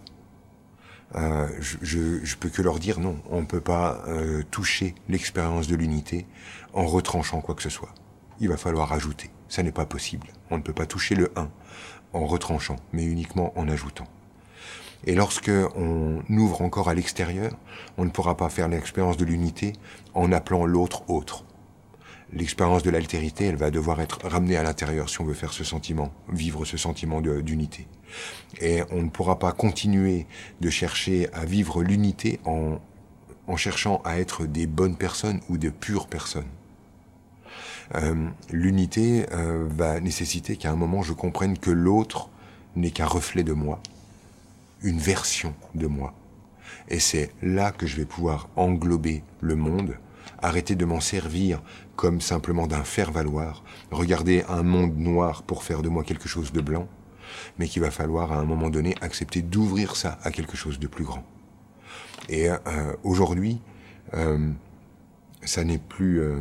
euh, 1.16 1.48
je, 1.60 1.78
je, 1.82 2.24
je 2.24 2.36
peux 2.38 2.50
que 2.50 2.62
leur 2.62 2.80
dire 2.80 3.00
non, 3.00 3.18
on 3.30 3.42
ne 3.42 3.46
peut 3.46 3.62
pas 3.62 4.02
euh, 4.08 4.44
toucher 4.50 4.96
l'expérience 5.10 5.68
de 5.68 5.76
l'unité 5.76 6.26
en 6.74 6.86
retranchant 6.86 7.42
quoi 7.42 7.56
que 7.56 7.64
ce 7.64 7.70
soit. 7.70 7.94
Il 8.40 8.50
va 8.50 8.58
falloir 8.58 8.94
ajouter. 8.94 9.30
Ça 9.50 9.64
n'est 9.64 9.72
pas 9.72 9.86
possible. 9.86 10.28
On 10.50 10.58
ne 10.58 10.64
peut 10.64 10.74
pas 10.74 10.86
toucher 10.86 11.16
le 11.16 11.32
1 11.36 11.50
en 12.14 12.26
retranchant, 12.26 12.78
mais 12.94 13.04
uniquement 13.04 13.54
en 13.58 13.68
ajoutant. 13.68 14.08
Et 15.06 15.16
lorsque 15.16 15.52
on 15.76 16.22
ouvre 16.30 16.62
encore 16.62 16.88
à 16.88 16.94
l'extérieur, 16.94 17.54
on 17.98 18.06
ne 18.06 18.10
pourra 18.10 18.38
pas 18.38 18.50
faire 18.50 18.68
l'expérience 18.68 19.18
de 19.18 19.26
l'unité 19.26 19.74
en 20.14 20.32
appelant 20.32 20.66
l'autre 20.66 21.10
autre. 21.10 21.44
L'expérience 22.34 22.84
de 22.84 22.90
l'altérité, 22.90 23.46
elle 23.46 23.58
va 23.58 23.72
devoir 23.72 24.00
être 24.00 24.26
ramenée 24.26 24.56
à 24.56 24.64
l'intérieur 24.64 25.10
si 25.10 25.20
on 25.20 25.26
veut 25.26 25.34
faire 25.34 25.52
ce 25.52 25.66
sentiment, 25.66 26.14
vivre 26.32 26.64
ce 26.64 26.78
sentiment 26.78 27.20
d'unité. 27.22 27.88
Et 28.62 28.84
on 28.92 29.02
ne 29.02 29.10
pourra 29.10 29.38
pas 29.38 29.52
continuer 29.52 30.28
de 30.62 30.70
chercher 30.70 31.30
à 31.34 31.44
vivre 31.44 31.84
l'unité 31.84 32.40
en, 32.46 32.80
en 33.48 33.58
cherchant 33.58 34.02
à 34.06 34.20
être 34.20 34.46
des 34.46 34.66
bonnes 34.66 34.96
personnes 34.96 35.42
ou 35.50 35.58
de 35.58 35.70
pures 35.70 36.08
personnes. 36.08 36.48
Euh, 37.96 38.30
l'unité 38.50 39.26
euh, 39.34 39.68
va 39.70 40.00
nécessiter 40.00 40.56
qu'à 40.56 40.72
un 40.72 40.76
moment 40.76 41.02
je 41.02 41.12
comprenne 41.12 41.58
que 41.58 41.72
l'autre 41.72 42.30
n'est 42.78 42.92
qu'un 42.92 43.06
reflet 43.06 43.44
de 43.44 43.52
moi, 43.52 43.82
une 44.82 45.00
version 45.00 45.54
de 45.76 45.88
moi. 45.88 46.14
Et 46.88 47.00
c'est 47.00 47.32
là 47.42 47.72
que 47.72 47.88
je 47.88 47.98
vais 47.98 48.06
pouvoir 48.06 48.48
englober 48.56 49.24
le 49.42 49.56
monde, 49.56 49.98
arrêter 50.42 50.76
de 50.76 50.86
m'en 50.86 51.00
servir 51.00 51.62
comme 51.96 52.22
simplement 52.22 52.68
d'un 52.68 52.84
faire-valoir, 52.84 53.64
regarder 53.92 54.44
un 54.50 54.64
monde 54.64 54.98
noir 54.98 55.44
pour 55.44 55.64
faire 55.64 55.82
de 55.82 55.90
moi 55.90 56.04
quelque 56.04 56.28
chose 56.28 56.52
de 56.52 56.62
blanc, 56.62 56.88
mais 57.58 57.68
qu'il 57.68 57.82
va 57.82 57.92
falloir 57.92 58.32
à 58.32 58.38
un 58.38 58.46
moment 58.46 58.70
donné 58.70 58.96
accepter 59.02 59.42
d'ouvrir 59.42 59.96
ça 59.96 60.20
à 60.24 60.32
quelque 60.32 60.58
chose 60.58 60.80
de 60.80 60.88
plus 60.88 61.04
grand. 61.04 61.24
Et 62.30 62.50
euh, 62.50 62.58
aujourd'hui, 63.04 63.62
euh, 64.14 64.52
ça 65.44 65.64
n'est 65.64 65.80
plus 65.80 66.22
euh, 66.22 66.40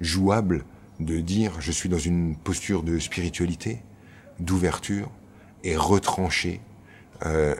jouable 0.00 0.64
de 1.00 1.20
dire 1.20 1.60
je 1.60 1.72
suis 1.72 1.88
dans 1.88 1.98
une 1.98 2.36
posture 2.36 2.82
de 2.82 2.98
spiritualité, 2.98 3.82
d'ouverture, 4.40 5.10
et 5.64 5.76
retrancher 5.76 6.60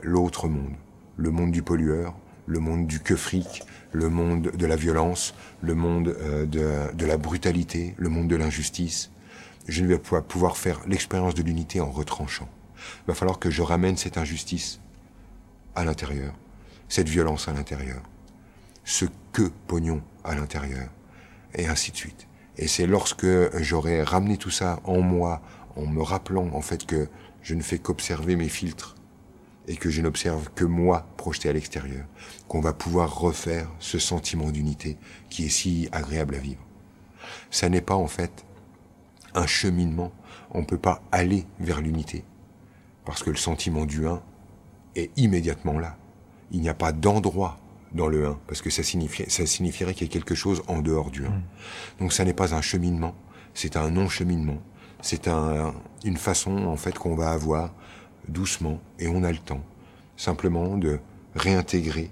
l'autre 0.03 0.49
monde, 0.49 0.75
le 1.17 1.31
monde 1.31 1.53
du 1.53 1.63
pollueur, 1.63 2.17
le 2.47 2.59
monde 2.59 2.87
du 2.87 3.01
que 3.01 3.17
fric, 3.17 3.63
le 3.93 4.09
monde 4.09 4.51
de 4.51 4.67
la 4.67 4.77
violence, 4.77 5.35
le 5.61 5.75
monde 5.75 6.09
euh, 6.21 6.47
de, 6.47 6.95
de 6.95 7.07
la 7.07 7.17
brutalité, 7.17 7.95
le 7.99 8.09
monde 8.09 8.29
de 8.29 8.37
l'injustice. 8.37 9.11
Je 9.69 9.83
ne 9.83 9.89
vais 9.89 9.99
pas 9.99 10.23
pouvoir 10.23 10.57
faire 10.57 10.81
l'expérience 10.87 11.35
de 11.35 11.43
l'unité 11.43 11.81
en 11.81 11.91
retranchant. 11.91 12.49
Il 13.05 13.09
va 13.09 13.15
falloir 13.15 13.39
que 13.39 13.51
je 13.51 13.63
ramène 13.63 13.97
cette 13.97 14.19
injustice 14.19 14.81
à 15.75 15.85
l'intérieur, 15.85 16.35
cette 16.89 17.09
violence 17.09 17.49
à 17.49 17.53
l'intérieur, 17.53 18.03
ce 18.85 19.07
que 19.33 19.51
pognon 19.67 20.03
à 20.25 20.35
l'intérieur, 20.35 20.89
et 21.55 21.67
ainsi 21.67 21.93
de 21.93 21.97
suite. 21.97 22.27
Et 22.59 22.67
c'est 22.67 22.87
lorsque 22.87 23.27
j'aurai 23.61 24.03
ramené 24.03 24.37
tout 24.37 24.51
ça 24.51 24.81
en 24.85 25.01
moi, 25.01 25.41
en 25.77 25.87
me 25.87 26.03
rappelant 26.03 26.49
en 26.53 26.61
fait 26.61 26.85
que 26.85 27.09
je 27.43 27.55
ne 27.55 27.63
fais 27.63 27.79
qu'observer 27.79 28.37
mes 28.37 28.49
filtres 28.49 28.97
et 29.69 29.77
que 29.77 29.91
je 29.91 30.03
n'observe 30.03 30.51
que 30.55 30.65
moi 30.65 31.07
projeté 31.17 31.49
à 31.49 31.53
l'extérieur, 31.53 32.05
qu'on 32.49 32.61
va 32.61 32.73
pouvoir 32.73 33.19
refaire 33.19 33.69
ce 33.79 33.99
sentiment 33.99 34.51
d'unité 34.51 34.99
qui 35.31 35.47
est 35.47 35.51
si 35.51 35.89
agréable 35.93 36.35
à 36.35 36.39
vivre. 36.39 36.63
Ça 37.51 37.69
n'est 37.69 37.81
pas 37.81 37.95
en 37.95 38.09
fait 38.09 38.45
un 39.35 39.47
cheminement, 39.47 40.13
on 40.51 40.61
ne 40.61 40.67
peut 40.67 40.79
pas 40.79 41.03
aller 41.13 41.47
vers 41.61 41.81
l'unité, 41.81 42.25
parce 43.05 43.23
que 43.23 43.31
le 43.31 43.37
sentiment 43.37 43.87
du 43.87 44.07
un 44.07 44.23
est 44.97 45.11
immédiatement 45.17 45.79
là. 45.79 45.97
Il 46.51 46.61
n'y 46.61 46.69
a 46.69 46.75
pas 46.75 46.93
d'endroit 46.93 47.59
dans 47.93 48.09
le 48.09 48.27
1, 48.27 48.39
parce 48.47 48.63
que 48.63 48.71
ça, 48.71 48.83
signifie, 48.83 49.25
ça 49.31 49.47
signifierait 49.47 49.95
qu'il 49.95 50.07
y 50.07 50.11
a 50.11 50.13
quelque 50.13 50.35
chose 50.35 50.63
en 50.67 50.81
dehors 50.81 51.11
du 51.11 51.25
1. 51.25 51.43
Donc 52.01 52.13
ça 52.13 52.25
n'est 52.25 52.35
pas 52.35 52.55
un 52.55 52.63
cheminement, 52.63 53.15
c'est 53.55 53.77
un 53.77 53.91
non-cheminement, 53.91 54.59
c'est 55.01 55.29
un, 55.29 55.75
une 56.05 56.17
façon 56.17 56.67
en 56.67 56.77
fait 56.77 56.99
qu'on 56.99 57.15
va 57.15 57.31
avoir 57.31 57.73
doucement, 58.29 58.81
et 58.99 59.09
on 59.09 59.23
a 59.25 59.33
le 59.33 59.39
temps, 59.39 59.63
simplement 60.17 60.77
de 60.77 61.01
réintégrer 61.35 62.11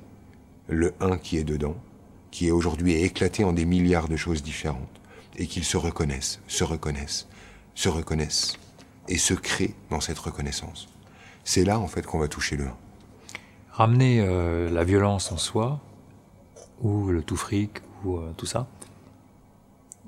le 0.69 0.95
1 1.01 1.19
qui 1.19 1.37
est 1.37 1.45
dedans, 1.45 1.77
qui 2.31 2.49
est 2.49 2.51
aujourd'hui 2.51 2.95
éclaté 2.95 3.45
en 3.45 3.53
des 3.53 3.65
milliards 3.65 4.09
de 4.09 4.17
choses 4.17 4.43
différentes, 4.43 5.01
et 5.37 5.47
qu'ils 5.47 5.65
se 5.65 5.77
reconnaissent, 5.77 6.41
se 6.47 6.65
reconnaissent, 6.65 7.29
se 7.75 7.89
reconnaissent, 7.89 8.57
et 9.09 9.19
se 9.19 9.35
créent 9.35 9.75
dans 9.91 10.01
cette 10.01 10.19
reconnaissance. 10.19 10.89
C'est 11.45 11.65
là 11.65 11.79
en 11.79 11.89
fait 11.89 12.07
qu'on 12.07 12.19
va 12.19 12.29
toucher 12.29 12.57
le 12.57 12.65
1. 12.65 12.77
Ramener 13.73 14.21
euh, 14.21 14.71
la 14.71 14.85
violence 14.85 15.33
en 15.33 15.37
soi, 15.37 15.81
ou 16.81 17.09
le 17.09 17.23
tout 17.23 17.37
fric, 17.37 17.79
ou 18.05 18.19
euh, 18.19 18.33
tout 18.37 18.47
ça, 18.47 18.69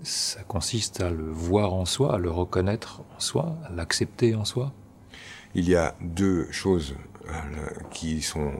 ça 0.03 0.43
consiste 0.43 1.01
à 1.01 1.11
le 1.11 1.31
voir 1.31 1.73
en 1.75 1.85
soi, 1.85 2.15
à 2.15 2.19
le 2.19 2.31
reconnaître 2.31 3.03
en 3.17 3.21
soi, 3.21 3.57
à 3.65 3.73
l'accepter 3.73 4.35
en 4.35 4.45
soi. 4.45 4.73
Il 5.55 5.69
y 5.69 5.77
a 5.77 5.95
deux 6.01 6.51
choses 6.51 6.95
euh, 7.29 7.33
qui 7.91 8.23
sont 8.23 8.53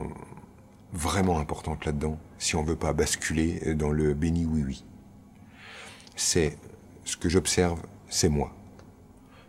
vraiment 0.93 1.39
importantes 1.39 1.85
là-dedans, 1.85 2.19
si 2.37 2.55
on 2.55 2.63
veut 2.63 2.75
pas 2.75 2.93
basculer 2.93 3.73
dans 3.73 3.89
le 3.89 4.13
béni 4.13 4.45
oui 4.45 4.63
oui. 4.63 4.85
C'est 6.15 6.55
ce 7.03 7.17
que 7.17 7.29
j'observe, 7.29 7.81
c'est 8.09 8.29
moi. 8.29 8.53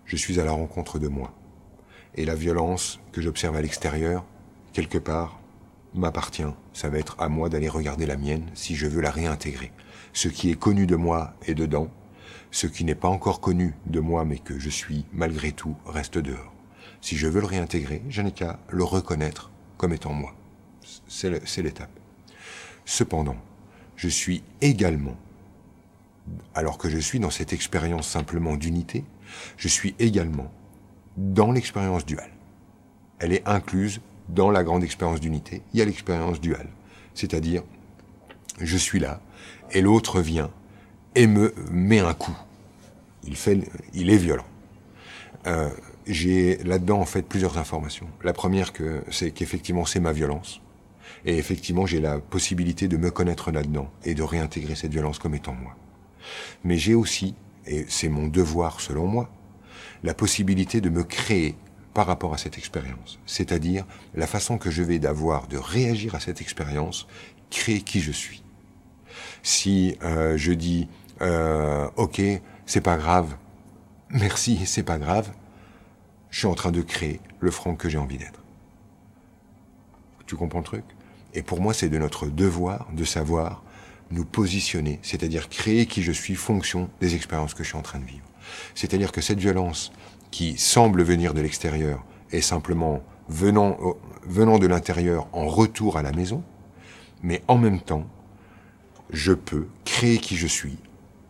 Je 0.06 0.16
suis 0.16 0.40
à 0.40 0.44
la 0.44 0.52
rencontre 0.52 0.98
de 0.98 1.08
moi. 1.08 1.34
Et 2.14 2.24
la 2.24 2.34
violence 2.34 2.98
que 3.12 3.20
j'observe 3.20 3.56
à 3.56 3.62
l'extérieur, 3.62 4.24
quelque 4.72 4.98
part, 4.98 5.38
m'appartient. 5.94 6.42
Ça 6.72 6.88
va 6.88 6.98
être 6.98 7.16
à 7.20 7.28
moi 7.28 7.50
d'aller 7.50 7.68
regarder 7.68 8.06
la 8.06 8.16
mienne 8.16 8.50
si 8.54 8.74
je 8.74 8.86
veux 8.86 9.02
la 9.02 9.10
réintégrer. 9.10 9.70
Ce 10.14 10.28
qui 10.28 10.50
est 10.50 10.58
connu 10.58 10.86
de 10.86 10.96
moi 10.96 11.34
est 11.46 11.54
dedans. 11.54 11.90
Ce 12.50 12.66
qui 12.66 12.84
n'est 12.84 12.94
pas 12.94 13.08
encore 13.08 13.40
connu 13.40 13.74
de 13.84 14.00
moi 14.00 14.24
mais 14.24 14.38
que 14.38 14.58
je 14.58 14.70
suis 14.70 15.04
malgré 15.12 15.52
tout 15.52 15.76
reste 15.84 16.16
dehors. 16.16 16.53
Si 17.04 17.18
je 17.18 17.26
veux 17.26 17.42
le 17.42 17.46
réintégrer, 17.46 18.00
je 18.08 18.22
n'ai 18.22 18.32
qu'à 18.32 18.58
le 18.70 18.82
reconnaître 18.82 19.50
comme 19.76 19.92
étant 19.92 20.14
moi. 20.14 20.34
C'est 21.06 21.62
l'étape. 21.62 21.90
Cependant, 22.86 23.36
je 23.94 24.08
suis 24.08 24.42
également, 24.62 25.14
alors 26.54 26.78
que 26.78 26.88
je 26.88 26.96
suis 26.96 27.20
dans 27.20 27.28
cette 27.28 27.52
expérience 27.52 28.08
simplement 28.08 28.56
d'unité, 28.56 29.04
je 29.58 29.68
suis 29.68 29.94
également 29.98 30.50
dans 31.18 31.52
l'expérience 31.52 32.06
duale. 32.06 32.30
Elle 33.18 33.34
est 33.34 33.46
incluse 33.46 34.00
dans 34.30 34.50
la 34.50 34.64
grande 34.64 34.82
expérience 34.82 35.20
d'unité. 35.20 35.60
Il 35.74 35.80
y 35.80 35.82
a 35.82 35.84
l'expérience 35.84 36.40
duale. 36.40 36.70
C'est-à-dire, 37.12 37.64
je 38.62 38.78
suis 38.78 38.98
là, 38.98 39.20
et 39.72 39.82
l'autre 39.82 40.22
vient 40.22 40.50
et 41.14 41.26
me 41.26 41.54
met 41.70 42.00
un 42.00 42.14
coup. 42.14 42.36
Il, 43.24 43.36
fait, 43.36 43.60
il 43.92 44.08
est 44.08 44.16
violent. 44.16 44.46
Euh, 45.46 45.68
j'ai 46.06 46.58
là-dedans 46.58 47.00
en 47.00 47.04
fait 47.04 47.22
plusieurs 47.22 47.58
informations. 47.58 48.08
La 48.22 48.32
première, 48.32 48.72
que, 48.72 49.02
c'est 49.10 49.30
qu'effectivement 49.30 49.84
c'est 49.84 50.00
ma 50.00 50.12
violence. 50.12 50.60
Et 51.26 51.38
effectivement, 51.38 51.86
j'ai 51.86 52.00
la 52.00 52.18
possibilité 52.18 52.86
de 52.86 52.96
me 52.96 53.10
connaître 53.10 53.50
là-dedans 53.50 53.90
et 54.04 54.14
de 54.14 54.22
réintégrer 54.22 54.74
cette 54.74 54.92
violence 54.92 55.18
comme 55.18 55.34
étant 55.34 55.54
moi. 55.54 55.74
Mais 56.64 56.76
j'ai 56.76 56.94
aussi, 56.94 57.34
et 57.66 57.86
c'est 57.88 58.08
mon 58.08 58.26
devoir 58.26 58.80
selon 58.80 59.06
moi, 59.06 59.30
la 60.02 60.12
possibilité 60.14 60.80
de 60.80 60.90
me 60.90 61.02
créer 61.02 61.56
par 61.94 62.06
rapport 62.06 62.34
à 62.34 62.38
cette 62.38 62.58
expérience. 62.58 63.18
C'est-à-dire 63.24 63.86
la 64.14 64.26
façon 64.26 64.58
que 64.58 64.70
je 64.70 64.82
vais 64.82 64.98
d'avoir 64.98 65.46
de 65.46 65.56
réagir 65.56 66.14
à 66.14 66.20
cette 66.20 66.40
expérience, 66.40 67.06
créer 67.50 67.80
qui 67.80 68.00
je 68.00 68.12
suis. 68.12 68.42
Si 69.42 69.96
euh, 70.02 70.36
je 70.36 70.52
dis 70.52 70.88
euh, 71.22 71.88
ok, 71.96 72.20
c'est 72.66 72.80
pas 72.80 72.96
grave, 72.96 73.36
merci, 74.10 74.66
c'est 74.66 74.82
pas 74.82 74.98
grave, 74.98 75.30
je 76.34 76.40
suis 76.40 76.48
en 76.48 76.54
train 76.56 76.72
de 76.72 76.82
créer 76.82 77.20
le 77.38 77.52
franc 77.52 77.76
que 77.76 77.88
j'ai 77.88 77.96
envie 77.96 78.18
d'être. 78.18 78.42
Tu 80.26 80.34
comprends 80.34 80.58
le 80.58 80.64
truc? 80.64 80.84
Et 81.32 81.44
pour 81.44 81.60
moi, 81.60 81.72
c'est 81.72 81.88
de 81.88 81.96
notre 81.96 82.26
devoir 82.26 82.88
de 82.92 83.04
savoir 83.04 83.62
nous 84.10 84.24
positionner, 84.24 84.98
c'est-à-dire 85.02 85.48
créer 85.48 85.86
qui 85.86 86.02
je 86.02 86.10
suis 86.10 86.34
fonction 86.34 86.90
des 87.00 87.14
expériences 87.14 87.54
que 87.54 87.62
je 87.62 87.68
suis 87.68 87.78
en 87.78 87.82
train 87.82 88.00
de 88.00 88.04
vivre. 88.04 88.26
C'est-à-dire 88.74 89.12
que 89.12 89.20
cette 89.20 89.38
violence 89.38 89.92
qui 90.32 90.58
semble 90.58 91.04
venir 91.04 91.34
de 91.34 91.40
l'extérieur 91.40 92.04
est 92.32 92.40
simplement 92.40 93.00
venant, 93.28 93.78
venant 94.24 94.58
de 94.58 94.66
l'intérieur 94.66 95.28
en 95.32 95.46
retour 95.46 95.98
à 95.98 96.02
la 96.02 96.10
maison, 96.10 96.42
mais 97.22 97.44
en 97.46 97.58
même 97.58 97.80
temps, 97.80 98.08
je 99.10 99.34
peux 99.34 99.68
créer 99.84 100.18
qui 100.18 100.36
je 100.36 100.48
suis 100.48 100.78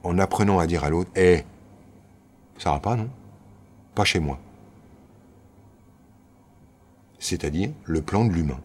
en 0.02 0.18
apprenant 0.18 0.60
à 0.60 0.66
dire 0.66 0.82
à 0.82 0.88
l'autre, 0.88 1.10
hé, 1.14 1.40
eh, 1.40 1.44
ça 2.58 2.70
va 2.70 2.80
pas, 2.80 2.96
non? 2.96 3.10
Pas 3.94 4.06
chez 4.06 4.18
moi. 4.18 4.40
C'est-à-dire 7.24 7.70
le 7.84 8.02
plan 8.02 8.26
de 8.26 8.34
l'humain 8.34 8.60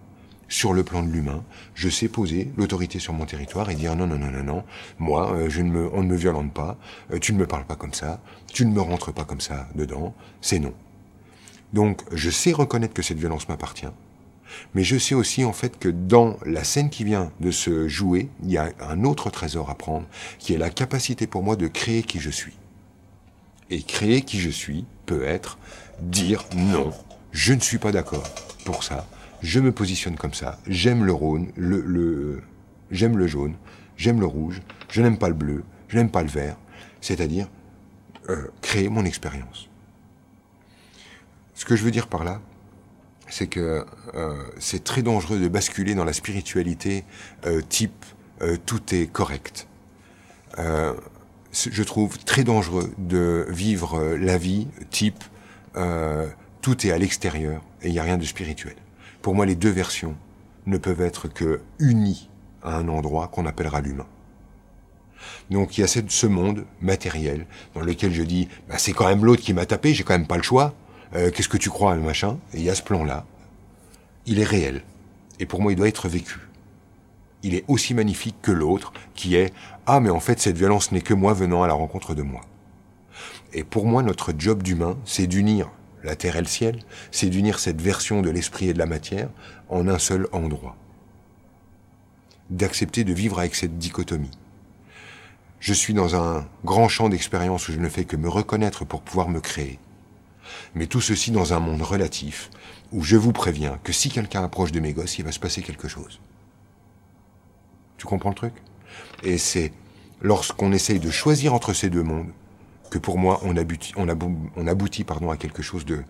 sur 0.50 0.74
le 0.74 0.84
plan 0.84 1.02
de 1.02 1.10
l'humain, 1.10 1.44
je 1.76 1.88
sais 1.88 2.10
poser 2.10 2.52
l'autorité 2.58 3.00
sur 3.00 3.14
mon 3.14 3.26
territoire 3.26 3.70
et 3.70 3.76
dire 3.76 3.96
non, 3.96 4.08
non, 4.08 4.18
non, 4.18 4.32
non, 4.32 4.44
non, 4.44 4.64
moi, 4.98 5.32
euh, 5.32 5.50
je 5.50 5.62
ne 5.62 5.70
me, 5.70 5.90
on 5.94 6.04
ne 6.04 6.08
me 6.08 6.16
violente 6.16 6.52
pas, 6.54 6.78
euh, 7.14 7.20
tu 7.20 7.34
ne 7.34 7.38
me 7.38 7.46
parles 7.46 7.66
pas 7.66 7.76
comme 7.76 7.94
ça, 7.94 8.20
tu 8.52 8.66
ne 8.66 8.74
me 8.74 8.82
rentres 8.82 9.14
pas 9.14 9.24
comme 9.24 9.40
ça 9.40 9.70
dedans, 9.76 10.14
c'est 10.42 10.60
non. 10.60 10.74
Donc, 11.72 12.02
je 12.12 12.32
sais 12.32 12.52
reconnaître 12.52 12.96
que 12.96 13.04
cette 13.04 13.20
violence 13.20 13.48
m'appartient, 13.48 13.94
mais 14.74 14.84
je 14.84 14.98
sais 14.98 15.14
aussi 15.16 15.46
en 15.46 15.54
fait 15.54 15.78
que 15.78 15.88
dans 15.88 16.38
la 16.46 16.64
scène 16.64 16.90
qui 16.90 17.04
vient 17.04 17.32
de 17.40 17.52
se 17.52 17.88
jouer, 17.88 18.30
il 18.44 18.52
y 18.52 18.58
a 18.58 18.72
un 18.82 19.04
autre 19.04 19.30
trésor 19.30 19.70
à 19.70 19.76
prendre, 19.76 20.08
qui 20.40 20.54
est 20.54 20.58
la 20.58 20.72
capacité 20.72 21.28
pour 21.28 21.44
moi 21.44 21.56
de 21.56 21.68
créer 21.68 22.02
qui 22.02 22.20
je 22.20 22.32
suis. 22.32 22.58
Et 23.70 23.84
créer 23.84 24.24
qui 24.24 24.40
je 24.40 24.50
suis 24.50 24.86
peut 25.06 25.24
être 25.24 25.60
dire 26.02 26.44
non, 26.56 26.92
je 27.32 27.54
ne 27.54 27.60
suis 27.60 27.78
pas 27.78 27.92
d'accord 27.92 28.28
pour 28.66 28.84
ça, 28.84 29.08
je 29.42 29.60
me 29.60 29.72
positionne 29.72 30.16
comme 30.16 30.34
ça, 30.34 30.60
j'aime 30.68 31.04
le 31.06 31.14
rhône, 31.14 31.52
le, 31.56 31.82
le 31.82 32.42
j'aime 32.92 33.18
le 33.18 33.28
jaune, 33.28 33.56
j'aime 33.98 34.20
le 34.20 34.26
rouge, 34.26 34.62
je 34.90 35.02
n'aime 35.02 35.18
pas 35.18 35.30
le 35.30 35.36
bleu, 35.36 35.64
je 35.88 35.98
n'aime 35.98 36.12
pas 36.12 36.24
le 36.24 36.30
vert, 36.30 36.58
c'est-à-dire 37.02 37.48
euh, 38.30 38.48
créer 38.62 38.90
mon 38.90 39.06
expérience. 39.06 39.70
Ce 41.56 41.66
que 41.66 41.76
je 41.76 41.84
veux 41.84 41.92
dire 41.92 42.08
par 42.08 42.24
là, 42.24 42.42
c'est 43.28 43.48
que 43.48 43.86
euh, 44.16 44.44
c'est 44.60 44.84
très 44.84 45.02
dangereux 45.02 45.40
de 45.40 45.48
basculer 45.48 45.94
dans 45.96 46.06
la 46.06 46.14
spiritualité 46.14 47.06
euh, 47.46 47.62
type 47.62 48.06
euh, 48.42 48.58
tout 48.66 48.94
est 48.94 49.08
correct. 49.08 49.68
Euh, 50.58 50.94
je 51.54 51.84
trouve 51.84 52.18
très 52.20 52.44
dangereux 52.44 52.94
de 52.98 53.46
vivre 53.50 54.16
la 54.16 54.38
vie 54.38 54.68
type 54.92 55.24
tout 56.62 56.86
est 56.86 56.92
à 56.92 56.98
l'extérieur 56.98 57.62
et 57.82 57.88
il 57.88 57.94
n'y 57.94 58.00
a 58.00 58.04
rien 58.04 58.18
de 58.18 58.26
spirituel. 58.26 58.76
Pour 59.22 59.36
moi, 59.36 59.46
les 59.46 59.56
deux 59.56 59.70
versions 59.70 60.16
ne 60.66 60.78
peuvent 60.78 61.02
être 61.02 61.28
que 61.28 61.62
unies 61.80 62.30
à 62.64 62.76
un 62.76 62.88
endroit 62.90 63.28
qu'on 63.28 63.46
appellera 63.46 63.82
l'humain. 63.82 64.08
Donc 65.50 65.78
il 65.78 65.82
y 65.82 65.84
a 65.84 65.88
ce 65.88 66.28
monde 66.28 66.66
matériel 66.82 67.46
dans 67.74 67.82
lequel 67.82 68.14
je 68.14 68.24
dis 68.24 68.48
bah, 68.70 68.78
c'est 68.78 68.94
quand 68.94 69.08
même 69.08 69.26
l'autre 69.26 69.42
qui 69.42 69.54
m'a 69.54 69.66
tapé, 69.66 69.94
j'ai 69.94 70.04
quand 70.04 70.14
même 70.14 70.28
pas 70.28 70.38
le 70.38 70.44
choix. 70.44 70.74
Euh, 71.16 71.32
qu'est-ce 71.32 71.50
que 71.50 71.58
tu 71.58 71.70
crois, 71.70 71.96
machin? 71.96 72.38
Et 72.54 72.58
il 72.58 72.64
y 72.64 72.70
a 72.70 72.76
ce 72.76 72.84
plan-là. 72.84 73.26
Il 74.26 74.40
est 74.40 74.46
réel. 74.46 74.84
Et 75.40 75.46
pour 75.46 75.62
moi, 75.62 75.72
il 75.72 75.76
doit 75.76 75.88
être 75.88 76.08
vécu. 76.08 76.40
Il 77.42 77.56
est 77.56 77.64
aussi 77.68 77.94
magnifique 77.94 78.36
que 78.42 78.52
l'autre, 78.52 78.94
qui 79.16 79.36
est 79.36 79.54
ah 79.86 80.00
mais 80.00 80.10
en 80.10 80.20
fait 80.20 80.40
cette 80.40 80.58
violence 80.58 80.92
n'est 80.92 81.02
que 81.02 81.14
moi 81.14 81.34
venant 81.34 81.64
à 81.64 81.68
la 81.68 81.74
rencontre 81.74 82.14
de 82.14 82.22
moi. 82.22 82.42
Et 83.54 83.64
pour 83.64 83.86
moi, 83.86 84.04
notre 84.04 84.34
job 84.38 84.62
d'humain, 84.62 84.98
c'est 85.06 85.26
d'unir 85.26 85.72
la 86.04 86.16
terre 86.16 86.36
et 86.36 86.42
le 86.42 86.48
ciel, 86.48 86.80
c'est 87.12 87.30
d'unir 87.30 87.60
cette 87.60 87.82
version 87.82 88.22
de 88.22 88.30
l'esprit 88.30 88.70
et 88.70 88.74
de 88.74 88.80
la 88.80 88.86
matière 88.86 89.30
en 89.70 89.88
un 89.88 90.00
seul 90.00 90.28
endroit. 90.32 90.76
D'accepter 92.50 93.04
de 93.04 93.14
vivre 93.14 93.40
avec 93.40 93.56
cette 93.56 93.78
dichotomie. 93.78 94.32
Je 95.60 95.74
suis 95.74 95.94
dans 95.94 96.16
un 96.16 96.48
grand 96.64 96.88
champ 96.88 97.10
d'expérience 97.10 97.68
où 97.68 97.74
je 97.74 97.80
ne 97.80 97.90
fais 97.90 98.06
que 98.06 98.16
me 98.16 98.30
reconnaître 98.30 98.86
pour 98.86 99.02
pouvoir 99.02 99.30
me 99.30 99.42
créer. 99.42 99.78
Mais 100.74 100.88
tout 100.88 101.02
ceci 101.02 101.32
dans 101.32 101.54
un 101.54 101.60
monde 101.60 101.82
relatif 101.82 102.50
où 102.92 103.04
je 103.04 103.18
vous 103.18 103.34
préviens 103.34 103.78
que 103.84 103.94
si 103.94 104.10
quelqu'un 104.10 104.44
approche 104.44 104.72
de 104.72 104.80
mes 104.80 104.94
gosses, 104.94 105.20
il 105.20 105.26
va 105.26 105.32
se 105.32 105.40
passer 105.40 105.62
quelque 105.62 105.88
chose. 105.88 106.20
Tu 107.98 108.06
comprends 108.06 108.30
le 108.30 108.36
truc? 108.36 108.54
Et 109.24 109.38
c'est 109.38 109.74
lorsqu'on 110.22 110.72
essaye 110.72 111.00
de 111.00 111.12
choisir 111.12 111.54
entre 111.54 111.74
ces 111.74 111.90
deux 111.90 112.04
mondes 112.04 112.32
que 112.90 112.98
pour 112.98 113.18
moi, 113.18 113.40
on 113.44 113.56
aboutit, 113.56 113.94
on 113.96 114.68
aboutit 114.68 115.04
pardon, 115.04 115.30
à 115.30 115.38
quelque 115.38 115.62
chose 115.62 115.86
de, 115.86 116.04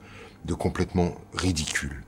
de 0.46 0.54
complètement 0.54 1.16
ridicule. 1.34 2.04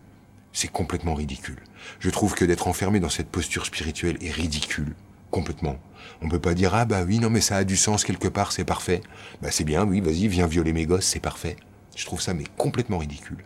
C'est 0.54 0.68
complètement 0.68 1.14
ridicule. 1.14 1.60
Je 2.00 2.10
trouve 2.10 2.34
que 2.34 2.46
d'être 2.46 2.68
enfermé 2.68 3.00
dans 3.00 3.10
cette 3.10 3.30
posture 3.30 3.66
spirituelle 3.66 4.18
est 4.22 4.32
ridicule. 4.32 4.96
Complètement. 5.30 5.78
On 6.22 6.28
peut 6.28 6.40
pas 6.40 6.54
dire, 6.54 6.76
ah 6.76 6.86
bah 6.86 7.04
oui, 7.06 7.20
non, 7.20 7.30
mais 7.30 7.40
ça 7.40 7.56
a 7.56 7.64
du 7.64 7.78
sens 7.78 8.04
quelque 8.04 8.28
part, 8.28 8.52
c'est 8.52 8.66
parfait. 8.66 9.02
Bah 9.42 9.50
c'est 9.50 9.64
bien, 9.64 9.86
oui, 9.86 10.02
vas-y, 10.02 10.28
viens 10.28 10.48
violer 10.48 10.74
mes 10.74 10.86
gosses, 10.86 11.06
c'est 11.06 11.22
parfait. 11.22 11.56
Je 12.02 12.08
trouve 12.08 12.20
ça 12.20 12.34
mais 12.34 12.46
complètement 12.58 12.98
ridicule. 12.98 13.38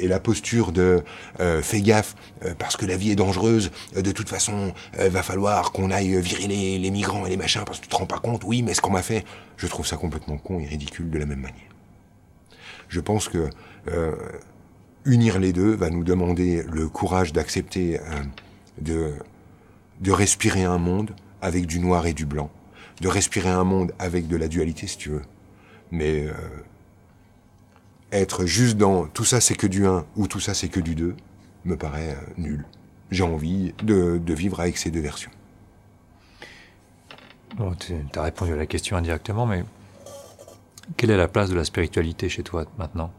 Et 0.00 0.08
la 0.08 0.18
posture 0.18 0.72
de 0.72 1.04
euh, 1.38 1.62
fais 1.62 1.80
gaffe 1.80 2.16
euh, 2.44 2.54
parce 2.58 2.76
que 2.76 2.84
la 2.84 2.96
vie 2.96 3.12
est 3.12 3.14
dangereuse. 3.14 3.70
Euh, 3.96 4.02
de 4.02 4.10
toute 4.10 4.28
façon, 4.28 4.74
va 4.98 5.22
falloir 5.22 5.70
qu'on 5.70 5.92
aille 5.92 6.20
virer 6.20 6.48
les, 6.48 6.76
les, 6.80 6.90
migrants 6.90 7.24
et 7.24 7.30
les 7.30 7.36
machins 7.36 7.62
parce 7.64 7.78
que 7.78 7.84
tu 7.84 7.88
te 7.88 7.94
rends 7.94 8.06
pas 8.06 8.18
compte. 8.18 8.42
Oui, 8.42 8.62
mais 8.62 8.74
ce 8.74 8.80
qu'on 8.80 8.90
m'a 8.90 9.02
fait, 9.02 9.24
je 9.56 9.68
trouve 9.68 9.86
ça 9.86 9.96
complètement 9.96 10.38
con 10.38 10.58
et 10.58 10.66
ridicule 10.66 11.08
de 11.08 11.18
la 11.20 11.24
même 11.24 11.38
manière. 11.38 11.70
Je 12.88 12.98
pense 12.98 13.28
que 13.28 13.48
unir 15.04 15.38
les 15.38 15.52
deux 15.52 15.72
va 15.72 15.88
nous 15.88 16.02
demander 16.02 16.64
le 16.64 16.88
courage 16.88 17.32
d'accepter 17.32 18.00
de 18.80 19.14
de 20.00 20.10
respirer 20.10 20.64
un 20.64 20.78
monde 20.78 21.14
avec 21.42 21.66
du 21.66 21.78
noir 21.78 22.06
et 22.06 22.12
du 22.12 22.26
blanc, 22.26 22.50
de 23.00 23.06
respirer 23.06 23.50
un 23.50 23.64
monde 23.64 23.92
avec 24.00 24.26
de 24.26 24.36
la 24.36 24.48
dualité 24.48 24.88
si 24.88 24.98
tu 24.98 25.10
veux, 25.10 25.22
mais 25.92 26.26
être 28.12 28.44
juste 28.46 28.76
dans 28.76 29.06
tout 29.06 29.24
ça 29.24 29.40
c'est 29.40 29.54
que 29.54 29.66
du 29.66 29.86
1 29.86 30.04
ou 30.16 30.26
tout 30.26 30.40
ça 30.40 30.54
c'est 30.54 30.68
que 30.68 30.80
du 30.80 30.94
2 30.94 31.14
me 31.64 31.76
paraît 31.76 32.10
euh, 32.10 32.32
nul. 32.38 32.64
J'ai 33.10 33.24
envie 33.24 33.72
de, 33.82 34.18
de, 34.18 34.34
vivre 34.34 34.60
avec 34.60 34.78
ces 34.78 34.90
deux 34.90 35.00
versions. 35.00 35.30
Bon, 37.56 37.74
tu 37.74 37.94
as 38.14 38.22
répondu 38.22 38.52
à 38.52 38.56
la 38.56 38.66
question 38.66 38.96
indirectement, 38.96 39.46
mais 39.46 39.64
quelle 40.96 41.10
est 41.10 41.16
la 41.16 41.28
place 41.28 41.50
de 41.50 41.56
la 41.56 41.64
spiritualité 41.64 42.28
chez 42.28 42.42
toi 42.42 42.64
maintenant? 42.78 43.10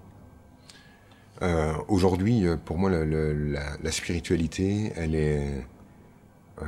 Euh, 1.41 1.73
Aujourd'hui, 1.87 2.45
euh, 2.45 2.55
pour 2.55 2.77
moi, 2.77 2.89
la, 2.89 3.03
la, 3.03 3.77
la, 3.81 3.91
spiritualité, 3.91 4.93
elle 4.95 5.15
est, 5.15 5.65
euh, 6.61 6.65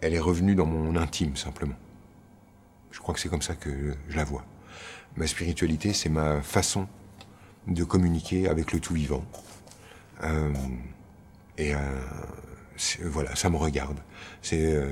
elle 0.00 0.14
est 0.14 0.20
revenue 0.20 0.54
dans 0.54 0.66
mon 0.66 0.96
intime 0.96 1.36
simplement. 1.36 1.74
Je 2.92 3.00
crois 3.00 3.14
que 3.14 3.20
c'est 3.20 3.28
comme 3.28 3.42
ça 3.42 3.54
que 3.54 3.94
je 4.08 4.16
la 4.16 4.24
vois. 4.24 4.44
Ma 5.16 5.26
spiritualité, 5.26 5.92
c'est 5.92 6.08
ma 6.08 6.42
façon 6.42 6.86
de 7.66 7.84
communiquer 7.84 8.48
avec 8.48 8.72
le 8.72 8.80
tout 8.80 8.94
vivant. 8.94 9.24
Euh, 10.22 10.52
Et 11.58 11.72
voilà, 13.02 13.36
ça 13.36 13.50
me 13.50 13.56
regarde. 13.56 13.98
C'est 14.40 14.82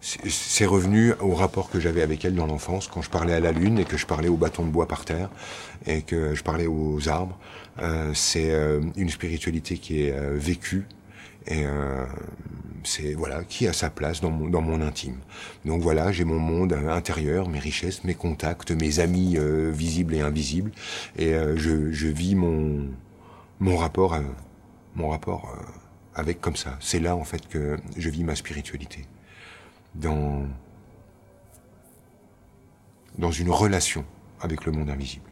c'est 0.00 0.66
revenu 0.66 1.12
au 1.20 1.34
rapport 1.34 1.70
que 1.70 1.80
j'avais 1.80 2.02
avec 2.02 2.24
elle 2.24 2.34
dans 2.34 2.46
l'enfance, 2.46 2.86
quand 2.86 3.02
je 3.02 3.10
parlais 3.10 3.32
à 3.32 3.40
la 3.40 3.52
lune 3.52 3.78
et 3.78 3.84
que 3.84 3.96
je 3.96 4.06
parlais 4.06 4.28
au 4.28 4.36
bâton 4.36 4.64
de 4.64 4.70
bois 4.70 4.86
par 4.86 5.04
terre 5.04 5.28
et 5.86 6.02
que 6.02 6.34
je 6.34 6.42
parlais 6.42 6.66
aux 6.66 7.08
arbres. 7.08 7.36
Euh, 7.80 8.12
c'est 8.14 8.50
euh, 8.50 8.80
une 8.96 9.10
spiritualité 9.10 9.78
qui 9.78 10.02
est 10.02 10.12
euh, 10.12 10.36
vécue 10.36 10.86
et 11.48 11.64
c'est 12.84 13.14
voilà 13.14 13.42
qui 13.44 13.66
a 13.66 13.72
sa 13.72 13.90
place 13.90 14.20
dans 14.20 14.30
mon, 14.30 14.48
dans 14.48 14.60
mon 14.60 14.80
intime. 14.80 15.18
Donc 15.64 15.82
voilà, 15.82 16.12
j'ai 16.12 16.24
mon 16.24 16.38
monde 16.38 16.72
intérieur, 16.72 17.48
mes 17.48 17.58
richesses, 17.58 18.04
mes 18.04 18.14
contacts, 18.14 18.70
mes 18.70 19.00
amis 19.00 19.36
visibles 19.72 20.14
et 20.14 20.20
invisibles, 20.20 20.72
et 21.16 21.32
je, 21.56 21.90
je, 21.90 22.08
vis 22.08 22.34
mon 22.34 22.88
mon 23.60 23.76
rapport 23.76 24.16
mon 24.94 25.08
rapport 25.08 25.56
avec 26.14 26.40
comme 26.40 26.56
ça. 26.56 26.76
C'est 26.80 27.00
là 27.00 27.16
en 27.16 27.24
fait 27.24 27.48
que 27.48 27.78
je 27.96 28.10
vis 28.10 28.24
ma 28.24 28.34
spiritualité 28.34 29.06
dans, 29.94 30.46
dans 33.16 33.30
une 33.30 33.50
relation 33.50 34.04
avec 34.40 34.64
le 34.64 34.72
monde 34.72 34.90
invisible. 34.90 35.27